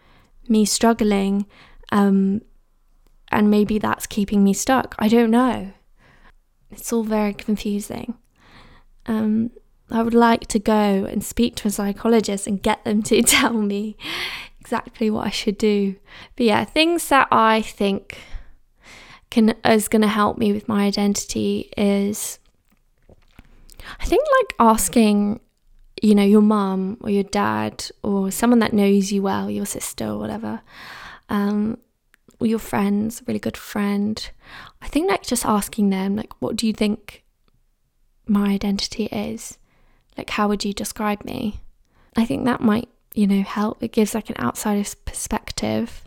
me 0.48 0.64
struggling, 0.64 1.46
um, 1.92 2.42
and 3.30 3.52
maybe 3.52 3.78
that's 3.78 4.08
keeping 4.08 4.44
me 4.44 4.54
stuck. 4.54 4.96
I 4.98 5.10
don't 5.10 5.32
know. 5.32 5.74
It's 6.72 6.94
all 6.94 7.04
very 7.04 7.34
confusing. 7.34 8.16
Um, 9.08 9.52
I 9.92 10.02
would 10.02 10.14
like 10.14 10.48
to 10.48 10.60
go 10.60 10.74
and 11.06 11.24
speak 11.24 11.56
to 11.58 11.68
a 11.68 11.72
psychologist 11.72 12.48
and 12.48 12.64
get 12.64 12.84
them 12.86 13.04
to 13.10 13.22
tell 13.22 13.54
me 13.54 13.98
exactly 14.62 15.10
what 15.10 15.28
I 15.28 15.30
should 15.30 15.58
do. 15.58 15.98
But 16.38 16.46
yeah, 16.46 16.64
things 16.64 17.10
that 17.10 17.28
I 17.32 17.62
think 17.62 18.18
can 19.36 19.54
is 19.66 19.90
going 19.90 20.02
to 20.02 20.08
help 20.08 20.38
me 20.38 20.54
with 20.54 20.70
my 20.70 20.86
identity 20.86 21.70
is 21.76 22.40
I 24.00 24.06
think 24.06 24.24
like 24.40 24.56
asking 24.60 25.42
you 26.02 26.16
know 26.16 26.24
your 26.24 26.42
mum 26.42 26.98
or 27.02 27.10
your 27.10 27.24
dad 27.24 27.86
or 28.02 28.32
someone 28.32 28.60
that 28.60 28.72
knows 28.72 29.12
you 29.12 29.22
well 29.22 29.52
your 29.52 29.66
sister 29.66 30.06
or 30.06 30.18
whatever 30.18 30.62
um, 31.28 31.78
or 32.40 32.48
your 32.48 32.60
friends 32.60 33.22
really 33.28 33.40
good 33.40 33.58
friend. 33.58 34.30
I 34.82 34.88
think 34.88 35.10
like 35.10 35.24
just 35.24 35.46
asking 35.46 35.90
them 35.90 36.16
like 36.16 36.32
what 36.40 36.56
do 36.56 36.66
you 36.66 36.74
think 36.74 37.26
my 38.28 38.52
identity 38.52 39.06
is? 39.08 39.58
Like 40.18 40.30
how 40.30 40.48
would 40.48 40.64
you 40.64 40.72
describe 40.72 41.26
me? 41.26 41.60
I 42.16 42.24
think 42.24 42.46
that 42.46 42.62
might 42.62 42.88
you 43.14 43.28
know 43.28 43.44
help. 43.44 43.84
It 43.84 43.92
gives 43.92 44.16
like 44.16 44.30
an 44.30 44.40
outsider's 44.40 44.96
perspective 44.96 46.04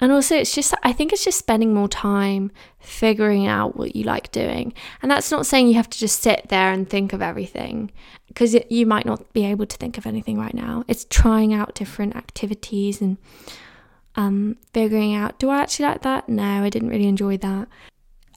and 0.00 0.12
also, 0.12 0.36
it's 0.36 0.54
just, 0.54 0.74
I 0.82 0.92
think 0.92 1.12
it's 1.12 1.24
just 1.24 1.38
spending 1.38 1.74
more 1.74 1.88
time 1.88 2.52
figuring 2.78 3.46
out 3.46 3.76
what 3.76 3.96
you 3.96 4.04
like 4.04 4.30
doing. 4.30 4.72
And 5.02 5.10
that's 5.10 5.30
not 5.30 5.46
saying 5.46 5.68
you 5.68 5.74
have 5.74 5.90
to 5.90 5.98
just 5.98 6.22
sit 6.22 6.48
there 6.48 6.72
and 6.72 6.88
think 6.88 7.12
of 7.12 7.20
everything, 7.20 7.90
because 8.28 8.56
you 8.70 8.86
might 8.86 9.06
not 9.06 9.32
be 9.32 9.44
able 9.44 9.66
to 9.66 9.76
think 9.76 9.98
of 9.98 10.06
anything 10.06 10.38
right 10.38 10.54
now. 10.54 10.84
It's 10.86 11.06
trying 11.10 11.52
out 11.52 11.74
different 11.74 12.14
activities 12.14 13.00
and 13.00 13.18
um, 14.14 14.56
figuring 14.72 15.14
out 15.14 15.38
do 15.38 15.48
I 15.48 15.58
actually 15.58 15.86
like 15.86 16.02
that? 16.02 16.28
No, 16.28 16.62
I 16.62 16.70
didn't 16.70 16.90
really 16.90 17.06
enjoy 17.08 17.36
that. 17.38 17.68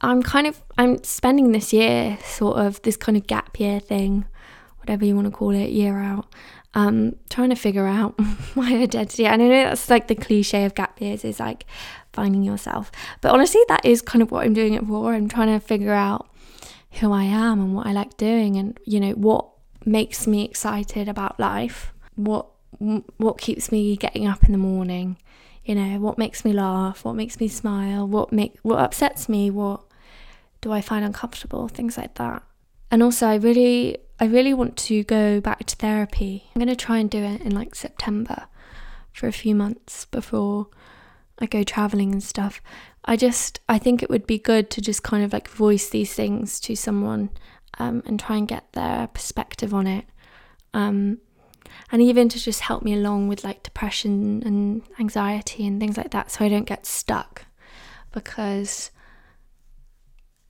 I'm 0.02 0.24
kind 0.24 0.48
of, 0.48 0.62
I'm 0.78 1.04
spending 1.04 1.52
this 1.52 1.72
year 1.72 2.18
sort 2.24 2.58
of 2.58 2.82
this 2.82 2.98
kind 2.98 3.18
of 3.18 3.28
gap 3.28 3.60
year 3.60 3.80
thing, 3.80 4.26
whatever 4.80 5.06
you 5.06 5.16
want 5.16 5.28
to 5.28 5.32
call 5.32 5.52
it, 5.52 5.70
year 5.70 6.00
out 6.00 6.26
um, 6.74 7.16
trying 7.30 7.50
to 7.50 7.56
figure 7.56 7.86
out 7.86 8.16
my 8.56 8.74
identity. 8.76 9.26
And 9.26 9.42
I 9.42 9.48
know 9.48 9.64
that's 9.64 9.90
like 9.90 10.08
the 10.08 10.16
cliche 10.16 10.66
of 10.66 10.76
gap 10.76 11.00
years 11.02 11.26
is 11.26 11.40
like 11.40 11.66
finding 12.14 12.44
yourself. 12.44 12.92
But 13.22 13.32
honestly, 13.32 13.62
that 13.68 13.86
is 13.86 14.02
kind 14.02 14.22
of 14.22 14.32
what 14.32 14.46
I'm 14.46 14.54
doing 14.54 14.74
it 14.74 14.86
for. 14.86 15.14
I'm 15.14 15.28
trying 15.28 15.48
to 15.48 15.66
figure 15.66 15.94
out 15.94 16.28
who 17.00 17.12
I 17.12 17.24
am 17.24 17.60
and 17.62 17.76
what 17.76 17.88
I 17.88 17.94
like 17.94 18.18
doing 18.18 18.58
and, 18.58 18.80
you 18.86 19.00
know, 19.00 19.12
what 19.12 19.48
makes 19.86 20.28
me 20.28 20.46
excited 20.46 21.08
about 21.08 21.40
life. 21.40 21.94
What 22.16 22.48
what 23.18 23.38
keeps 23.38 23.72
me 23.72 23.96
getting 23.96 24.26
up 24.26 24.44
in 24.44 24.54
the 24.54 24.58
morning? 24.58 25.18
You 25.66 25.76
know, 25.76 26.00
what 26.00 26.18
makes 26.18 26.44
me 26.44 26.54
laugh? 26.54 27.06
What 27.06 27.16
makes 27.16 27.40
me 27.40 27.48
smile? 27.48 28.08
What 28.08 28.32
make 28.32 28.58
what 28.64 28.80
upsets 28.80 29.30
me? 29.30 29.52
What 29.52 29.82
do 30.62 30.72
I 30.72 30.82
find 30.82 31.06
uncomfortable? 31.06 31.68
Things 31.68 31.98
like 31.98 32.16
that. 32.16 32.44
And 32.92 33.02
also, 33.02 33.26
I 33.26 33.36
really 33.36 33.98
I 34.22 34.26
really 34.26 34.54
want 34.54 34.78
to 34.78 35.04
go 35.04 35.42
back 35.42 35.66
to 35.66 35.76
therapy. 35.76 36.44
I'm 36.54 36.60
going 36.60 36.70
to 36.70 36.76
try 36.76 37.00
and 37.00 37.10
do 37.10 37.24
it 37.24 37.42
in 37.42 37.56
like 37.56 37.74
September 37.74 38.46
for 39.12 39.26
a 39.26 39.32
few 39.32 39.56
months 39.56 40.06
before 40.06 40.68
I 41.40 41.48
go 41.48 41.64
traveling 41.64 42.12
and 42.12 42.22
stuff. 42.22 42.62
I 43.04 43.16
just, 43.16 43.60
I 43.68 43.80
think 43.80 44.04
it 44.04 44.12
would 44.12 44.28
be 44.28 44.38
good 44.38 44.70
to 44.70 44.82
just 44.82 45.02
kind 45.02 45.24
of 45.24 45.34
like 45.34 45.48
voice 45.48 45.90
these 45.90 46.14
things 46.14 46.60
to 46.60 46.76
someone 46.76 47.32
um, 47.80 48.04
and 48.06 48.20
try 48.20 48.38
and 48.38 48.48
get 48.48 48.72
their 48.74 49.08
perspective 49.08 49.74
on 49.74 49.88
it. 49.88 50.06
Um, 50.76 51.18
and 51.92 52.00
even 52.00 52.30
to 52.30 52.40
just 52.40 52.60
help 52.60 52.84
me 52.84 52.94
along 52.94 53.28
with 53.28 53.44
like 53.44 53.64
depression 53.64 54.44
and 54.46 54.84
anxiety 55.00 55.66
and 55.66 55.80
things 55.80 55.98
like 55.98 56.12
that 56.12 56.30
so 56.30 56.46
I 56.46 56.50
don't 56.50 56.66
get 56.66 56.86
stuck 56.86 57.46
because 58.12 58.92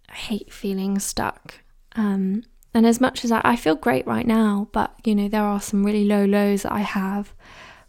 I 0.10 0.16
hate 0.16 0.52
feeling 0.52 1.00
stuck. 1.00 1.61
Um, 1.96 2.44
and 2.74 2.86
as 2.86 3.02
much 3.02 3.26
as 3.26 3.32
I, 3.32 3.42
I 3.44 3.56
feel 3.56 3.76
great 3.76 4.08
right 4.08 4.26
now, 4.26 4.70
but 4.72 4.94
you 5.04 5.16
know, 5.16 5.28
there 5.28 5.44
are 5.44 5.62
some 5.62 5.86
really 5.86 6.06
low 6.06 6.26
lows 6.26 6.64
that 6.64 6.72
I 6.72 6.80
have 6.80 7.34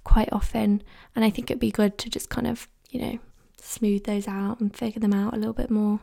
quite 0.04 0.28
often. 0.32 0.82
And 1.14 1.24
I 1.24 1.30
think 1.30 1.50
it'd 1.50 1.60
be 1.60 1.70
good 1.70 1.98
to 1.98 2.10
just 2.10 2.30
kind 2.30 2.46
of, 2.46 2.68
you 2.90 3.00
know, 3.00 3.18
smooth 3.60 4.04
those 4.04 4.26
out 4.26 4.60
and 4.60 4.74
figure 4.74 5.00
them 5.00 5.14
out 5.14 5.34
a 5.34 5.36
little 5.36 5.52
bit 5.52 5.70
more. 5.70 6.00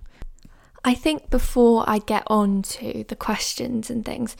I 0.83 0.93
think 0.93 1.29
before 1.29 1.83
I 1.87 1.99
get 1.99 2.23
on 2.27 2.61
to 2.61 3.03
the 3.07 3.15
questions 3.15 3.89
and 3.89 4.05
things, 4.05 4.37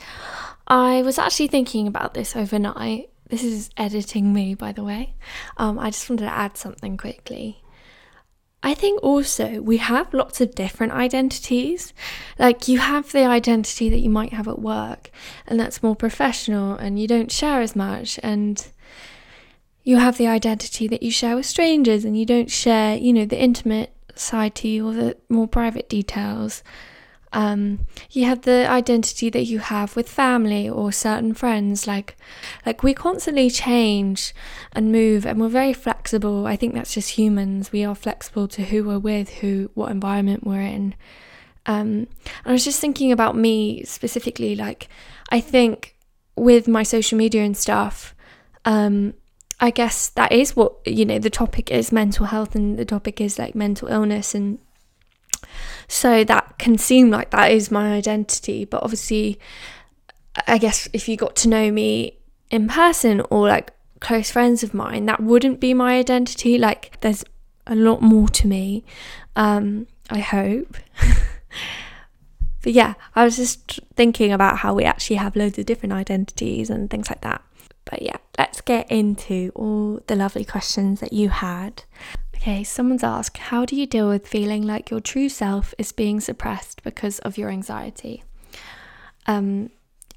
I 0.66 1.02
was 1.02 1.18
actually 1.18 1.48
thinking 1.48 1.86
about 1.86 2.14
this 2.14 2.34
overnight. 2.34 3.10
This 3.28 3.44
is 3.44 3.70
editing 3.76 4.32
me, 4.32 4.54
by 4.54 4.72
the 4.72 4.82
way. 4.82 5.14
Um, 5.58 5.78
I 5.78 5.90
just 5.90 6.08
wanted 6.08 6.24
to 6.24 6.32
add 6.32 6.56
something 6.56 6.96
quickly. 6.96 7.62
I 8.62 8.74
think 8.74 9.02
also 9.02 9.60
we 9.62 9.78
have 9.78 10.12
lots 10.12 10.40
of 10.40 10.54
different 10.54 10.92
identities. 10.92 11.94
Like 12.38 12.68
you 12.68 12.78
have 12.78 13.10
the 13.12 13.24
identity 13.24 13.88
that 13.88 14.00
you 14.00 14.10
might 14.10 14.32
have 14.32 14.48
at 14.48 14.58
work, 14.58 15.10
and 15.46 15.58
that's 15.58 15.82
more 15.82 15.96
professional 15.96 16.74
and 16.74 16.98
you 16.98 17.08
don't 17.08 17.32
share 17.32 17.62
as 17.62 17.74
much. 17.74 18.20
And 18.22 18.66
you 19.82 19.96
have 19.96 20.18
the 20.18 20.26
identity 20.26 20.86
that 20.88 21.02
you 21.02 21.10
share 21.10 21.36
with 21.36 21.46
strangers 21.46 22.04
and 22.04 22.18
you 22.18 22.26
don't 22.26 22.50
share, 22.50 22.96
you 22.96 23.12
know, 23.12 23.24
the 23.24 23.40
intimate 23.40 23.94
side 24.14 24.54
to 24.56 24.68
you 24.68 24.88
or 24.88 24.92
the 24.92 25.16
more 25.28 25.48
private 25.48 25.88
details. 25.88 26.62
Um, 27.32 27.86
you 28.10 28.24
have 28.24 28.42
the 28.42 28.68
identity 28.68 29.30
that 29.30 29.44
you 29.44 29.60
have 29.60 29.94
with 29.96 30.08
family 30.08 30.68
or 30.68 30.92
certain 30.92 31.34
friends. 31.34 31.86
Like, 31.86 32.16
like 32.66 32.82
we 32.82 32.94
constantly 32.94 33.50
change 33.50 34.34
and 34.72 34.92
move, 34.92 35.24
and 35.26 35.40
we're 35.40 35.48
very 35.48 35.72
flexible. 35.72 36.46
I 36.46 36.56
think 36.56 36.74
that's 36.74 36.94
just 36.94 37.10
humans. 37.10 37.72
We 37.72 37.84
are 37.84 37.94
flexible 37.94 38.48
to 38.48 38.62
who 38.62 38.84
we're 38.84 38.98
with, 38.98 39.28
who, 39.40 39.70
what 39.74 39.90
environment 39.90 40.46
we're 40.46 40.60
in. 40.60 40.94
Um, 41.66 41.86
and 41.86 42.46
I 42.46 42.52
was 42.52 42.64
just 42.64 42.80
thinking 42.80 43.12
about 43.12 43.36
me 43.36 43.84
specifically. 43.84 44.56
Like, 44.56 44.88
I 45.30 45.40
think 45.40 45.96
with 46.36 46.66
my 46.66 46.82
social 46.82 47.18
media 47.18 47.44
and 47.44 47.56
stuff, 47.56 48.14
Um, 48.64 49.14
I 49.58 49.70
guess 49.70 50.10
that 50.10 50.32
is 50.32 50.56
what, 50.56 50.72
you 50.84 51.04
know, 51.04 51.18
the 51.18 51.30
topic 51.30 51.70
is 51.70 51.92
mental 51.92 52.26
health 52.26 52.54
and 52.54 52.78
the 52.78 52.84
topic 52.84 53.20
is 53.20 53.38
like 53.38 53.54
mental 53.54 53.88
illness. 53.88 54.34
And 54.34 54.58
so 55.88 56.24
that 56.24 56.58
can 56.58 56.78
seem 56.78 57.10
like 57.10 57.30
that 57.30 57.50
is 57.50 57.70
my 57.70 57.92
identity. 57.92 58.64
But 58.64 58.82
obviously, 58.82 59.38
I 60.46 60.58
guess 60.58 60.88
if 60.92 61.08
you 61.08 61.16
got 61.16 61.36
to 61.36 61.48
know 61.48 61.70
me 61.70 62.18
in 62.50 62.68
person 62.68 63.22
or 63.30 63.48
like 63.48 63.72
close 64.00 64.30
friends 64.30 64.62
of 64.62 64.74
mine, 64.74 65.06
that 65.06 65.20
wouldn't 65.22 65.60
be 65.60 65.74
my 65.74 65.98
identity. 65.98 66.58
Like, 66.58 67.00
there's 67.00 67.24
a 67.66 67.74
lot 67.74 68.02
more 68.02 68.28
to 68.28 68.46
me. 68.46 68.84
Um, 69.36 69.86
I 70.10 70.18
hope. 70.18 70.76
but 72.62 72.72
yeah, 72.72 72.94
I 73.14 73.24
was 73.24 73.36
just 73.36 73.80
thinking 73.94 74.32
about 74.32 74.58
how 74.58 74.74
we 74.74 74.84
actually 74.84 75.16
have 75.16 75.36
loads 75.36 75.58
of 75.58 75.66
different 75.66 75.92
identities 75.92 76.70
and 76.70 76.90
things 76.90 77.08
like 77.08 77.20
that. 77.22 77.42
But 77.84 78.02
yeah, 78.02 78.18
let's 78.38 78.60
get 78.60 78.90
into 78.90 79.52
all 79.54 80.00
the 80.06 80.16
lovely 80.16 80.44
questions 80.44 81.00
that 81.00 81.12
you 81.12 81.28
had. 81.28 81.84
Okay, 82.40 82.64
someone's 82.64 83.04
asked, 83.04 83.36
How 83.36 83.66
do 83.66 83.76
you 83.76 83.86
deal 83.86 84.08
with 84.08 84.26
feeling 84.26 84.66
like 84.66 84.90
your 84.90 85.00
true 85.00 85.28
self 85.28 85.74
is 85.76 85.92
being 85.92 86.20
suppressed 86.20 86.82
because 86.82 87.18
of 87.18 87.36
your 87.36 87.50
anxiety? 87.50 88.24
Um, 89.26 89.68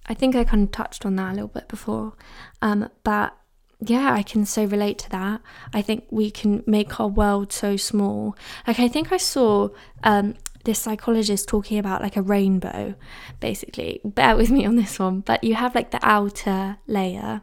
I 0.07 0.13
think 0.13 0.33
I 0.33 0.45
kind 0.45 0.63
of 0.63 0.71
touched 0.71 1.05
on 1.05 1.17
that 1.17 1.31
a 1.31 1.33
little 1.33 1.49
bit 1.49 1.67
before, 1.67 2.13
um, 2.61 2.89
but 3.03 3.35
yeah, 3.81 4.13
I 4.13 4.23
can 4.23 4.45
so 4.45 4.63
relate 4.63 4.99
to 4.99 5.09
that. 5.09 5.41
I 5.73 5.81
think 5.81 6.05
we 6.11 6.31
can 6.31 6.63
make 6.65 6.97
our 6.97 7.09
world 7.09 7.51
so 7.51 7.75
small. 7.75 8.37
Like, 8.65 8.79
I 8.79 8.87
think 8.87 9.11
I 9.11 9.17
saw 9.17 9.67
um, 10.03 10.35
this 10.63 10.79
psychologist 10.79 11.49
talking 11.49 11.77
about 11.77 12.01
like 12.01 12.15
a 12.15 12.21
rainbow, 12.21 12.95
basically. 13.41 13.99
Bear 14.05 14.37
with 14.37 14.49
me 14.49 14.65
on 14.65 14.77
this 14.77 14.97
one, 14.97 15.19
but 15.19 15.43
you 15.43 15.55
have 15.55 15.75
like 15.75 15.91
the 15.91 15.99
outer 16.01 16.77
layer, 16.87 17.41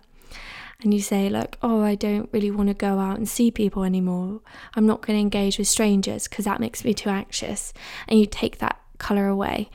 and 0.82 0.94
you 0.94 1.00
say, 1.00 1.28
like, 1.28 1.58
oh, 1.62 1.82
I 1.82 1.94
don't 1.94 2.28
really 2.32 2.50
want 2.50 2.68
to 2.68 2.74
go 2.74 2.98
out 2.98 3.18
and 3.18 3.28
see 3.28 3.50
people 3.50 3.84
anymore. 3.84 4.40
I'm 4.74 4.86
not 4.86 5.02
going 5.02 5.16
to 5.16 5.20
engage 5.20 5.58
with 5.58 5.68
strangers 5.68 6.26
because 6.26 6.46
that 6.46 6.60
makes 6.60 6.84
me 6.84 6.94
too 6.94 7.10
anxious. 7.10 7.72
And 8.08 8.18
you 8.18 8.26
take 8.26 8.58
that 8.58 8.80
color 8.98 9.26
away. 9.28 9.70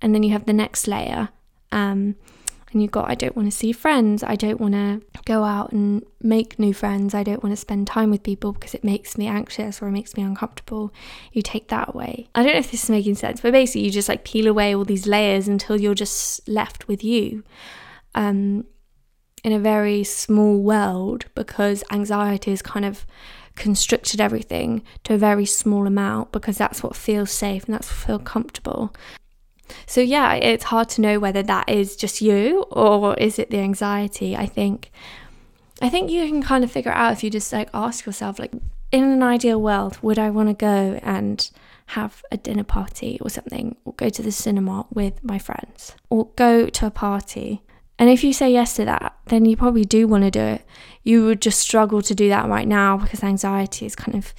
And 0.00 0.14
then 0.14 0.22
you 0.22 0.30
have 0.32 0.46
the 0.46 0.52
next 0.52 0.86
layer. 0.86 1.30
Um, 1.72 2.14
and 2.72 2.82
you've 2.82 2.90
got, 2.90 3.10
I 3.10 3.14
don't 3.14 3.34
want 3.34 3.50
to 3.50 3.56
see 3.56 3.72
friends. 3.72 4.22
I 4.22 4.36
don't 4.36 4.60
want 4.60 4.74
to 4.74 5.00
go 5.24 5.42
out 5.42 5.72
and 5.72 6.04
make 6.22 6.58
new 6.58 6.74
friends. 6.74 7.14
I 7.14 7.22
don't 7.22 7.42
want 7.42 7.52
to 7.52 7.56
spend 7.56 7.86
time 7.86 8.10
with 8.10 8.22
people 8.22 8.52
because 8.52 8.74
it 8.74 8.84
makes 8.84 9.16
me 9.16 9.26
anxious 9.26 9.80
or 9.80 9.88
it 9.88 9.92
makes 9.92 10.16
me 10.16 10.22
uncomfortable. 10.22 10.92
You 11.32 11.42
take 11.42 11.68
that 11.68 11.94
away. 11.94 12.28
I 12.34 12.42
don't 12.42 12.52
know 12.52 12.58
if 12.58 12.70
this 12.70 12.84
is 12.84 12.90
making 12.90 13.14
sense, 13.14 13.40
but 13.40 13.52
basically, 13.52 13.82
you 13.82 13.90
just 13.90 14.08
like 14.08 14.24
peel 14.24 14.46
away 14.46 14.74
all 14.74 14.84
these 14.84 15.06
layers 15.06 15.48
until 15.48 15.80
you're 15.80 15.94
just 15.94 16.46
left 16.46 16.86
with 16.88 17.02
you. 17.02 17.42
Um, 18.14 18.66
in 19.44 19.52
a 19.52 19.58
very 19.58 20.04
small 20.04 20.58
world 20.58 21.26
because 21.34 21.84
anxiety 21.90 22.50
has 22.50 22.62
kind 22.62 22.84
of 22.84 23.06
constricted 23.54 24.20
everything 24.20 24.82
to 25.04 25.14
a 25.14 25.18
very 25.18 25.44
small 25.44 25.86
amount 25.86 26.32
because 26.32 26.56
that's 26.56 26.82
what 26.82 26.96
feels 26.96 27.30
safe 27.30 27.64
and 27.64 27.74
that's 27.74 27.88
what 27.88 28.06
feels 28.06 28.22
comfortable. 28.24 28.94
So, 29.86 30.00
yeah, 30.00 30.34
it's 30.34 30.64
hard 30.64 30.88
to 30.90 31.00
know 31.00 31.18
whether 31.18 31.42
that 31.42 31.68
is 31.68 31.96
just 31.96 32.22
you 32.22 32.62
or 32.70 33.14
is 33.14 33.38
it 33.38 33.50
the 33.50 33.58
anxiety. 33.58 34.36
I 34.36 34.46
think. 34.46 34.90
I 35.80 35.88
think 35.88 36.10
you 36.10 36.26
can 36.26 36.42
kind 36.42 36.64
of 36.64 36.72
figure 36.72 36.90
out 36.90 37.12
if 37.12 37.22
you 37.22 37.30
just 37.30 37.52
like 37.52 37.68
ask 37.72 38.04
yourself, 38.04 38.38
like, 38.38 38.52
in 38.90 39.04
an 39.04 39.22
ideal 39.22 39.60
world, 39.60 39.98
would 40.02 40.18
I 40.18 40.30
want 40.30 40.48
to 40.48 40.54
go 40.54 40.98
and 41.02 41.48
have 41.86 42.22
a 42.32 42.36
dinner 42.36 42.64
party 42.64 43.18
or 43.20 43.30
something, 43.30 43.76
or 43.84 43.92
go 43.92 44.08
to 44.08 44.22
the 44.22 44.32
cinema 44.32 44.86
with 44.92 45.22
my 45.22 45.38
friends, 45.38 45.94
or 46.10 46.30
go 46.36 46.66
to 46.66 46.86
a 46.86 46.90
party? 46.90 47.62
And 47.98 48.08
if 48.08 48.22
you 48.22 48.32
say 48.32 48.52
yes 48.52 48.76
to 48.76 48.84
that, 48.84 49.16
then 49.26 49.44
you 49.44 49.56
probably 49.56 49.84
do 49.84 50.06
want 50.06 50.24
to 50.24 50.30
do 50.30 50.40
it. 50.40 50.64
You 51.02 51.24
would 51.24 51.42
just 51.42 51.58
struggle 51.58 52.00
to 52.02 52.14
do 52.14 52.28
that 52.28 52.48
right 52.48 52.68
now 52.68 52.96
because 52.96 53.24
anxiety 53.24 53.86
is 53.86 53.96
kind 53.96 54.16
of 54.16 54.32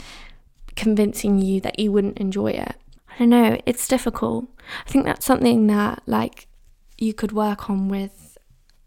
convincing 0.76 1.40
you 1.40 1.60
that 1.62 1.78
you 1.78 1.92
wouldn't 1.92 2.20
enjoy 2.20 2.52
it. 2.52 2.76
I 3.10 3.20
don't 3.20 3.30
know, 3.30 3.60
it's 3.66 3.88
difficult. 3.88 4.46
I 4.86 4.90
think 4.90 5.06
that's 5.06 5.26
something 5.26 5.68
that 5.68 6.02
like 6.06 6.48
you 6.98 7.14
could 7.14 7.34
work 7.34 7.70
on 7.70 7.90
with 7.90 8.38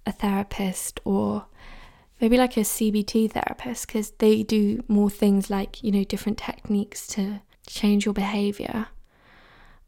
a 0.06 0.12
therapist 0.12 1.00
or 1.04 1.46
maybe 2.20 2.38
like 2.38 2.56
a 2.56 2.60
CBT 2.60 3.32
therapist 3.32 3.86
because 3.86 4.12
they 4.12 4.42
do 4.42 4.82
more 4.88 5.10
things 5.10 5.50
like, 5.50 5.82
you 5.82 5.90
know, 5.90 6.04
different 6.04 6.38
techniques 6.38 7.06
to 7.08 7.42
change 7.66 8.06
your 8.06 8.14
behavior. 8.14 8.86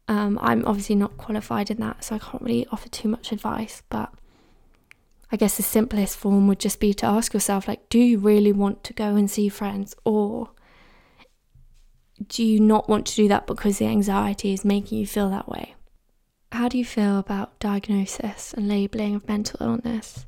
Um, 0.07 0.37
I'm 0.41 0.63
obviously 0.65 0.95
not 0.95 1.17
qualified 1.17 1.71
in 1.71 1.77
that, 1.77 2.03
so 2.03 2.15
I 2.15 2.19
can't 2.19 2.43
really 2.43 2.67
offer 2.71 2.89
too 2.89 3.07
much 3.07 3.31
advice, 3.31 3.81
but 3.89 4.13
I 5.31 5.37
guess 5.37 5.57
the 5.57 5.63
simplest 5.63 6.17
form 6.17 6.47
would 6.47 6.59
just 6.59 6.79
be 6.79 6.93
to 6.95 7.05
ask 7.05 7.33
yourself 7.33 7.67
like 7.67 7.89
do 7.89 7.99
you 7.99 8.19
really 8.19 8.51
want 8.51 8.83
to 8.85 8.93
go 8.93 9.15
and 9.15 9.29
see 9.29 9.49
friends 9.49 9.95
or 10.05 10.51
do 12.27 12.43
you 12.43 12.59
not 12.59 12.87
want 12.87 13.05
to 13.07 13.15
do 13.15 13.27
that 13.27 13.47
because 13.47 13.77
the 13.77 13.87
anxiety 13.87 14.53
is 14.53 14.63
making 14.63 14.97
you 14.97 15.07
feel 15.07 15.29
that 15.29 15.49
way? 15.49 15.75
How 16.51 16.69
do 16.69 16.77
you 16.77 16.85
feel 16.85 17.19
about 17.19 17.59
diagnosis 17.59 18.53
and 18.53 18.67
labeling 18.67 19.15
of 19.15 19.27
mental 19.27 19.57
illness? 19.59 20.25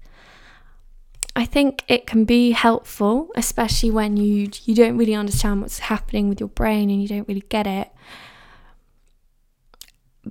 I 1.35 1.45
think 1.45 1.83
it 1.87 2.07
can 2.07 2.25
be 2.25 2.51
helpful, 2.51 3.29
especially 3.35 3.91
when 3.91 4.17
you 4.17 4.49
you 4.65 4.75
don't 4.75 4.97
really 4.97 5.13
understand 5.13 5.61
what's 5.61 5.79
happening 5.79 6.29
with 6.29 6.39
your 6.39 6.49
brain 6.49 6.89
and 6.89 7.01
you 7.01 7.07
don't 7.07 7.27
really 7.27 7.45
get 7.47 7.67
it. 7.67 7.91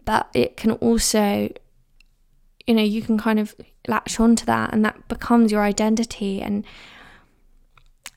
But 0.04 0.28
it 0.34 0.56
can 0.56 0.72
also 0.72 1.48
you 2.66 2.74
know, 2.74 2.82
you 2.82 3.02
can 3.02 3.18
kind 3.18 3.38
of 3.38 3.54
latch 3.88 4.18
onto 4.18 4.44
that 4.46 4.72
and 4.72 4.84
that 4.84 5.08
becomes 5.08 5.52
your 5.52 5.62
identity 5.62 6.42
and 6.42 6.64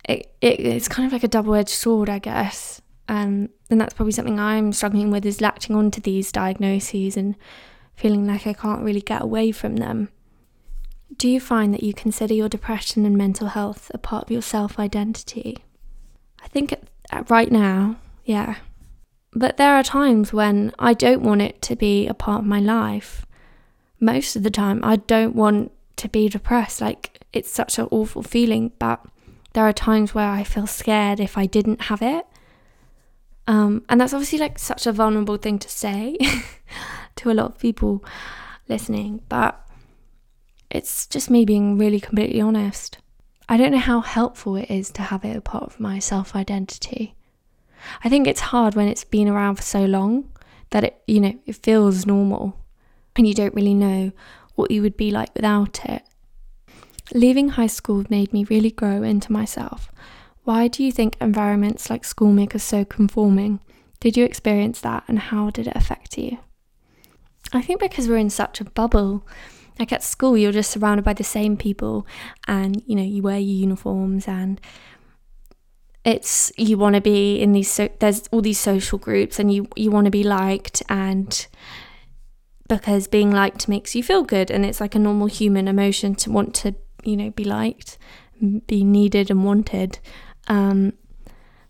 it, 0.05 0.33
it 0.41 0.59
it's 0.59 0.87
kind 0.87 1.05
of 1.05 1.13
like 1.13 1.23
a 1.23 1.27
double-edged 1.27 1.69
sword, 1.69 2.09
I 2.09 2.19
guess. 2.19 2.81
Um, 3.07 3.49
and 3.69 3.79
that's 3.79 3.93
probably 3.93 4.11
something 4.11 4.39
I'm 4.39 4.73
struggling 4.73 5.11
with 5.11 5.25
is 5.25 5.41
latching 5.41 5.75
onto 5.75 6.01
these 6.01 6.31
diagnoses 6.31 7.17
and 7.17 7.35
feeling 7.95 8.27
like 8.27 8.47
I 8.47 8.53
can't 8.53 8.83
really 8.83 9.01
get 9.01 9.21
away 9.21 9.51
from 9.51 9.77
them. 9.77 10.09
Do 11.17 11.27
you 11.27 11.39
find 11.39 11.73
that 11.73 11.83
you 11.83 11.93
consider 11.93 12.33
your 12.33 12.49
depression 12.49 13.05
and 13.05 13.17
mental 13.17 13.49
health 13.49 13.91
a 13.93 13.97
part 13.97 14.25
of 14.25 14.31
your 14.31 14.41
self 14.41 14.79
identity? 14.79 15.57
I 16.41 16.47
think 16.47 16.73
right 17.29 17.51
now, 17.51 17.97
yeah. 18.25 18.57
But 19.33 19.57
there 19.57 19.75
are 19.75 19.83
times 19.83 20.31
when 20.31 20.71
I 20.79 20.93
don't 20.93 21.21
want 21.21 21.41
it 21.41 21.61
to 21.63 21.75
be 21.75 22.07
a 22.07 22.13
part 22.13 22.41
of 22.41 22.47
my 22.47 22.59
life. 22.59 23.25
Most 23.99 24.35
of 24.35 24.43
the 24.43 24.51
time, 24.51 24.81
I 24.83 24.97
don't 24.97 25.35
want 25.35 25.71
to 25.97 26.07
be 26.07 26.29
depressed. 26.29 26.81
Like, 26.81 27.23
it's 27.33 27.51
such 27.51 27.77
an 27.77 27.87
awful 27.91 28.23
feeling, 28.23 28.71
but 28.79 29.05
there 29.53 29.67
are 29.67 29.73
times 29.73 30.13
where 30.13 30.29
I 30.29 30.43
feel 30.43 30.67
scared 30.67 31.19
if 31.19 31.37
I 31.37 31.45
didn't 31.45 31.83
have 31.83 32.01
it. 32.01 32.25
Um, 33.47 33.83
and 33.89 33.99
that's 33.99 34.13
obviously 34.13 34.37
like 34.37 34.59
such 34.59 34.85
a 34.85 34.91
vulnerable 34.91 35.37
thing 35.37 35.57
to 35.59 35.69
say 35.69 36.17
to 37.15 37.31
a 37.31 37.33
lot 37.33 37.47
of 37.47 37.57
people 37.57 38.03
listening, 38.67 39.21
but 39.27 39.67
it's 40.69 41.07
just 41.07 41.31
me 41.31 41.45
being 41.45 41.77
really 41.77 41.99
completely 41.99 42.39
honest. 42.41 42.99
I 43.47 43.57
don't 43.57 43.71
know 43.71 43.79
how 43.79 44.01
helpful 44.01 44.55
it 44.55 44.69
is 44.69 44.91
to 44.91 45.01
have 45.01 45.25
it 45.25 45.35
a 45.35 45.41
part 45.41 45.63
of 45.63 45.79
my 45.79 45.97
self 45.97 46.35
identity. 46.35 47.15
I 48.03 48.09
think 48.09 48.27
it's 48.27 48.39
hard 48.39 48.75
when 48.75 48.87
it's 48.87 49.03
been 49.03 49.27
around 49.27 49.55
for 49.55 49.63
so 49.63 49.85
long 49.85 50.31
that 50.69 50.83
it, 50.83 51.01
you 51.07 51.19
know, 51.19 51.33
it 51.47 51.55
feels 51.55 52.05
normal 52.05 52.58
and 53.19 53.27
you 53.27 53.33
don't 53.33 53.53
really 53.53 53.73
know 53.73 54.13
what 54.55 54.71
you 54.71 54.81
would 54.81 54.95
be 54.95 55.11
like 55.11 55.35
without 55.35 55.83
it. 55.83 56.03
Leaving 57.13 57.49
high 57.49 57.67
school 57.67 58.05
made 58.09 58.31
me 58.31 58.45
really 58.45 58.71
grow 58.71 59.03
into 59.03 59.33
myself. 59.33 59.91
Why 60.45 60.69
do 60.69 60.85
you 60.85 60.91
think 60.93 61.17
environments 61.19 61.89
like 61.89 62.05
school 62.05 62.31
make 62.31 62.55
us 62.55 62.63
so 62.63 62.85
conforming? 62.85 63.59
Did 63.99 64.15
you 64.15 64.23
experience 64.23 64.79
that 64.81 65.03
and 65.09 65.19
how 65.19 65.49
did 65.49 65.67
it 65.67 65.75
affect 65.75 66.17
you? 66.17 66.37
I 67.51 67.61
think 67.61 67.81
because 67.81 68.07
we're 68.07 68.15
in 68.15 68.29
such 68.29 68.61
a 68.61 68.65
bubble. 68.65 69.27
Like 69.77 69.91
at 69.91 70.01
school, 70.01 70.37
you're 70.37 70.53
just 70.53 70.71
surrounded 70.71 71.03
by 71.03 71.13
the 71.13 71.25
same 71.25 71.57
people 71.57 72.07
and 72.47 72.81
you 72.85 72.95
know, 72.95 73.03
you 73.03 73.21
wear 73.21 73.37
your 73.37 73.55
uniforms 73.55 74.29
and 74.29 74.61
it's 76.05 76.53
you 76.55 76.77
want 76.77 76.95
to 76.95 77.01
be 77.01 77.41
in 77.41 77.51
these 77.51 77.69
so 77.69 77.89
there's 77.99 78.27
all 78.31 78.41
these 78.41 78.57
social 78.57 78.97
groups 78.97 79.39
and 79.39 79.53
you 79.53 79.67
you 79.75 79.91
want 79.91 80.05
to 80.05 80.11
be 80.11 80.23
liked 80.23 80.81
and 80.87 81.47
because 82.69 83.07
being 83.07 83.31
liked 83.31 83.67
makes 83.67 83.93
you 83.95 84.01
feel 84.01 84.23
good 84.23 84.49
and 84.49 84.65
it's 84.65 84.79
like 84.79 84.95
a 84.95 84.99
normal 84.99 85.27
human 85.27 85.67
emotion 85.67 86.15
to 86.15 86.31
want 86.31 86.55
to 86.55 86.73
you 87.03 87.17
know 87.17 87.29
be 87.31 87.43
liked 87.43 87.97
be 88.67 88.85
needed 88.85 89.29
and 89.29 89.43
wanted 89.43 89.99
um, 90.47 90.93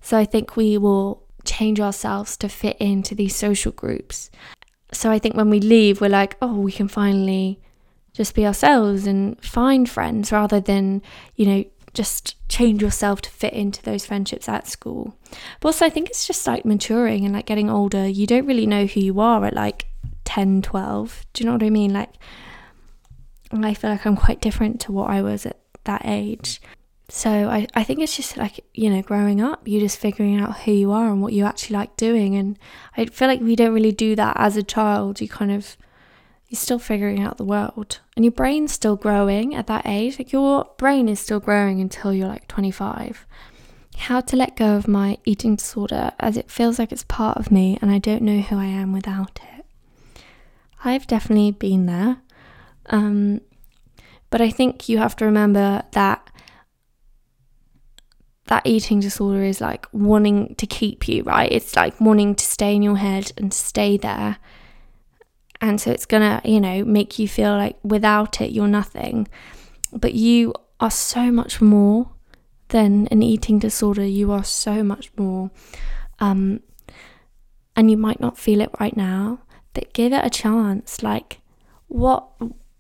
so 0.01 0.17
I 0.17 0.25
think 0.25 0.55
we 0.55 0.77
will 0.77 1.23
change 1.43 1.79
ourselves 1.79 2.37
to 2.37 2.49
fit 2.49 2.77
into 2.79 3.13
these 3.13 3.35
social 3.35 3.71
groups. 3.71 4.31
So 4.91 5.11
I 5.11 5.19
think 5.19 5.35
when 5.35 5.49
we 5.49 5.59
leave, 5.59 6.01
we're 6.01 6.09
like, 6.09 6.37
oh, 6.41 6.55
we 6.55 6.71
can 6.71 6.87
finally 6.87 7.59
just 8.13 8.33
be 8.33 8.45
ourselves 8.45 9.05
and 9.05 9.41
find 9.43 9.87
friends 9.87 10.31
rather 10.31 10.59
than, 10.59 11.01
you 11.35 11.45
know, 11.45 11.63
just 11.93 12.35
change 12.49 12.81
yourself 12.81 13.21
to 13.21 13.29
fit 13.29 13.53
into 13.53 13.83
those 13.83 14.05
friendships 14.05 14.47
at 14.47 14.67
school. 14.67 15.15
But 15.59 15.69
also, 15.69 15.85
I 15.85 15.89
think 15.89 16.09
it's 16.09 16.27
just 16.27 16.45
like 16.47 16.65
maturing 16.65 17.25
and 17.25 17.33
like 17.33 17.45
getting 17.45 17.69
older. 17.69 18.07
You 18.07 18.25
don't 18.27 18.45
really 18.45 18.65
know 18.65 18.85
who 18.85 18.99
you 18.99 19.19
are 19.19 19.45
at 19.45 19.53
like 19.53 19.87
10, 20.29 20.61
12. 20.61 21.25
Do 21.33 21.41
you 21.43 21.47
know 21.47 21.53
what 21.53 21.63
I 21.63 21.71
mean? 21.71 21.91
Like, 21.91 22.13
I 23.51 23.73
feel 23.73 23.89
like 23.89 24.05
I'm 24.05 24.15
quite 24.15 24.41
different 24.41 24.79
to 24.81 24.91
what 24.91 25.09
I 25.09 25.23
was 25.23 25.47
at 25.47 25.59
that 25.85 26.03
age. 26.05 26.61
So 27.07 27.31
I, 27.49 27.65
I 27.73 27.83
think 27.83 27.99
it's 27.99 28.15
just 28.15 28.37
like, 28.37 28.63
you 28.75 28.91
know, 28.91 29.01
growing 29.01 29.41
up, 29.41 29.67
you're 29.67 29.81
just 29.81 29.97
figuring 29.97 30.39
out 30.39 30.59
who 30.59 30.71
you 30.71 30.91
are 30.91 31.07
and 31.09 31.23
what 31.23 31.33
you 31.33 31.45
actually 31.45 31.77
like 31.77 31.97
doing. 31.97 32.35
And 32.35 32.59
I 32.95 33.05
feel 33.05 33.27
like 33.27 33.41
we 33.41 33.55
don't 33.55 33.73
really 33.73 33.91
do 33.91 34.15
that 34.17 34.37
as 34.37 34.55
a 34.55 34.61
child. 34.61 35.19
You 35.19 35.27
kind 35.27 35.51
of, 35.51 35.75
you're 36.47 36.59
still 36.59 36.77
figuring 36.77 37.23
out 37.23 37.37
the 37.37 37.43
world. 37.43 37.97
And 38.15 38.23
your 38.23 38.31
brain's 38.31 38.71
still 38.71 38.97
growing 38.97 39.55
at 39.55 39.65
that 39.65 39.87
age. 39.87 40.19
Like 40.19 40.31
your 40.31 40.69
brain 40.77 41.09
is 41.09 41.19
still 41.19 41.39
growing 41.39 41.81
until 41.81 42.13
you're 42.13 42.27
like 42.27 42.47
25. 42.47 43.25
How 43.97 44.21
to 44.21 44.35
let 44.35 44.55
go 44.55 44.75
of 44.75 44.87
my 44.87 45.17
eating 45.25 45.55
disorder 45.55 46.11
as 46.19 46.37
it 46.37 46.51
feels 46.51 46.77
like 46.77 46.91
it's 46.91 47.03
part 47.03 47.39
of 47.39 47.51
me 47.51 47.79
and 47.81 47.89
I 47.89 47.97
don't 47.97 48.21
know 48.21 48.41
who 48.41 48.57
I 48.57 48.65
am 48.65 48.93
without 48.93 49.39
it. 49.55 49.58
I've 50.83 51.07
definitely 51.07 51.51
been 51.51 51.85
there. 51.85 52.17
Um, 52.87 53.41
but 54.29 54.41
I 54.41 54.49
think 54.49 54.89
you 54.89 54.97
have 54.99 55.15
to 55.17 55.25
remember 55.25 55.83
that 55.91 56.29
that 58.45 58.65
eating 58.65 58.99
disorder 58.99 59.43
is 59.43 59.61
like 59.61 59.85
wanting 59.91 60.55
to 60.55 60.65
keep 60.65 61.07
you, 61.07 61.21
right? 61.23 61.51
It's 61.51 61.75
like 61.75 62.01
wanting 62.01 62.33
to 62.35 62.43
stay 62.43 62.75
in 62.75 62.81
your 62.81 62.97
head 62.97 63.31
and 63.37 63.53
stay 63.53 63.95
there. 63.95 64.37
And 65.61 65.79
so 65.79 65.91
it's 65.91 66.07
gonna, 66.07 66.41
you 66.43 66.59
know, 66.59 66.83
make 66.83 67.19
you 67.19 67.27
feel 67.27 67.51
like 67.51 67.77
without 67.83 68.41
it, 68.41 68.51
you're 68.51 68.67
nothing. 68.67 69.27
But 69.93 70.15
you 70.15 70.53
are 70.79 70.89
so 70.89 71.31
much 71.31 71.61
more 71.61 72.09
than 72.69 73.07
an 73.07 73.21
eating 73.21 73.59
disorder. 73.59 74.05
You 74.05 74.31
are 74.31 74.43
so 74.43 74.83
much 74.83 75.11
more. 75.15 75.51
Um, 76.19 76.61
and 77.75 77.91
you 77.91 77.97
might 77.97 78.19
not 78.19 78.37
feel 78.37 78.61
it 78.61 78.71
right 78.79 78.95
now, 78.97 79.39
but 79.73 79.93
give 79.93 80.13
it 80.13 80.25
a 80.25 80.29
chance. 80.29 81.03
Like, 81.03 81.39
what? 81.87 82.27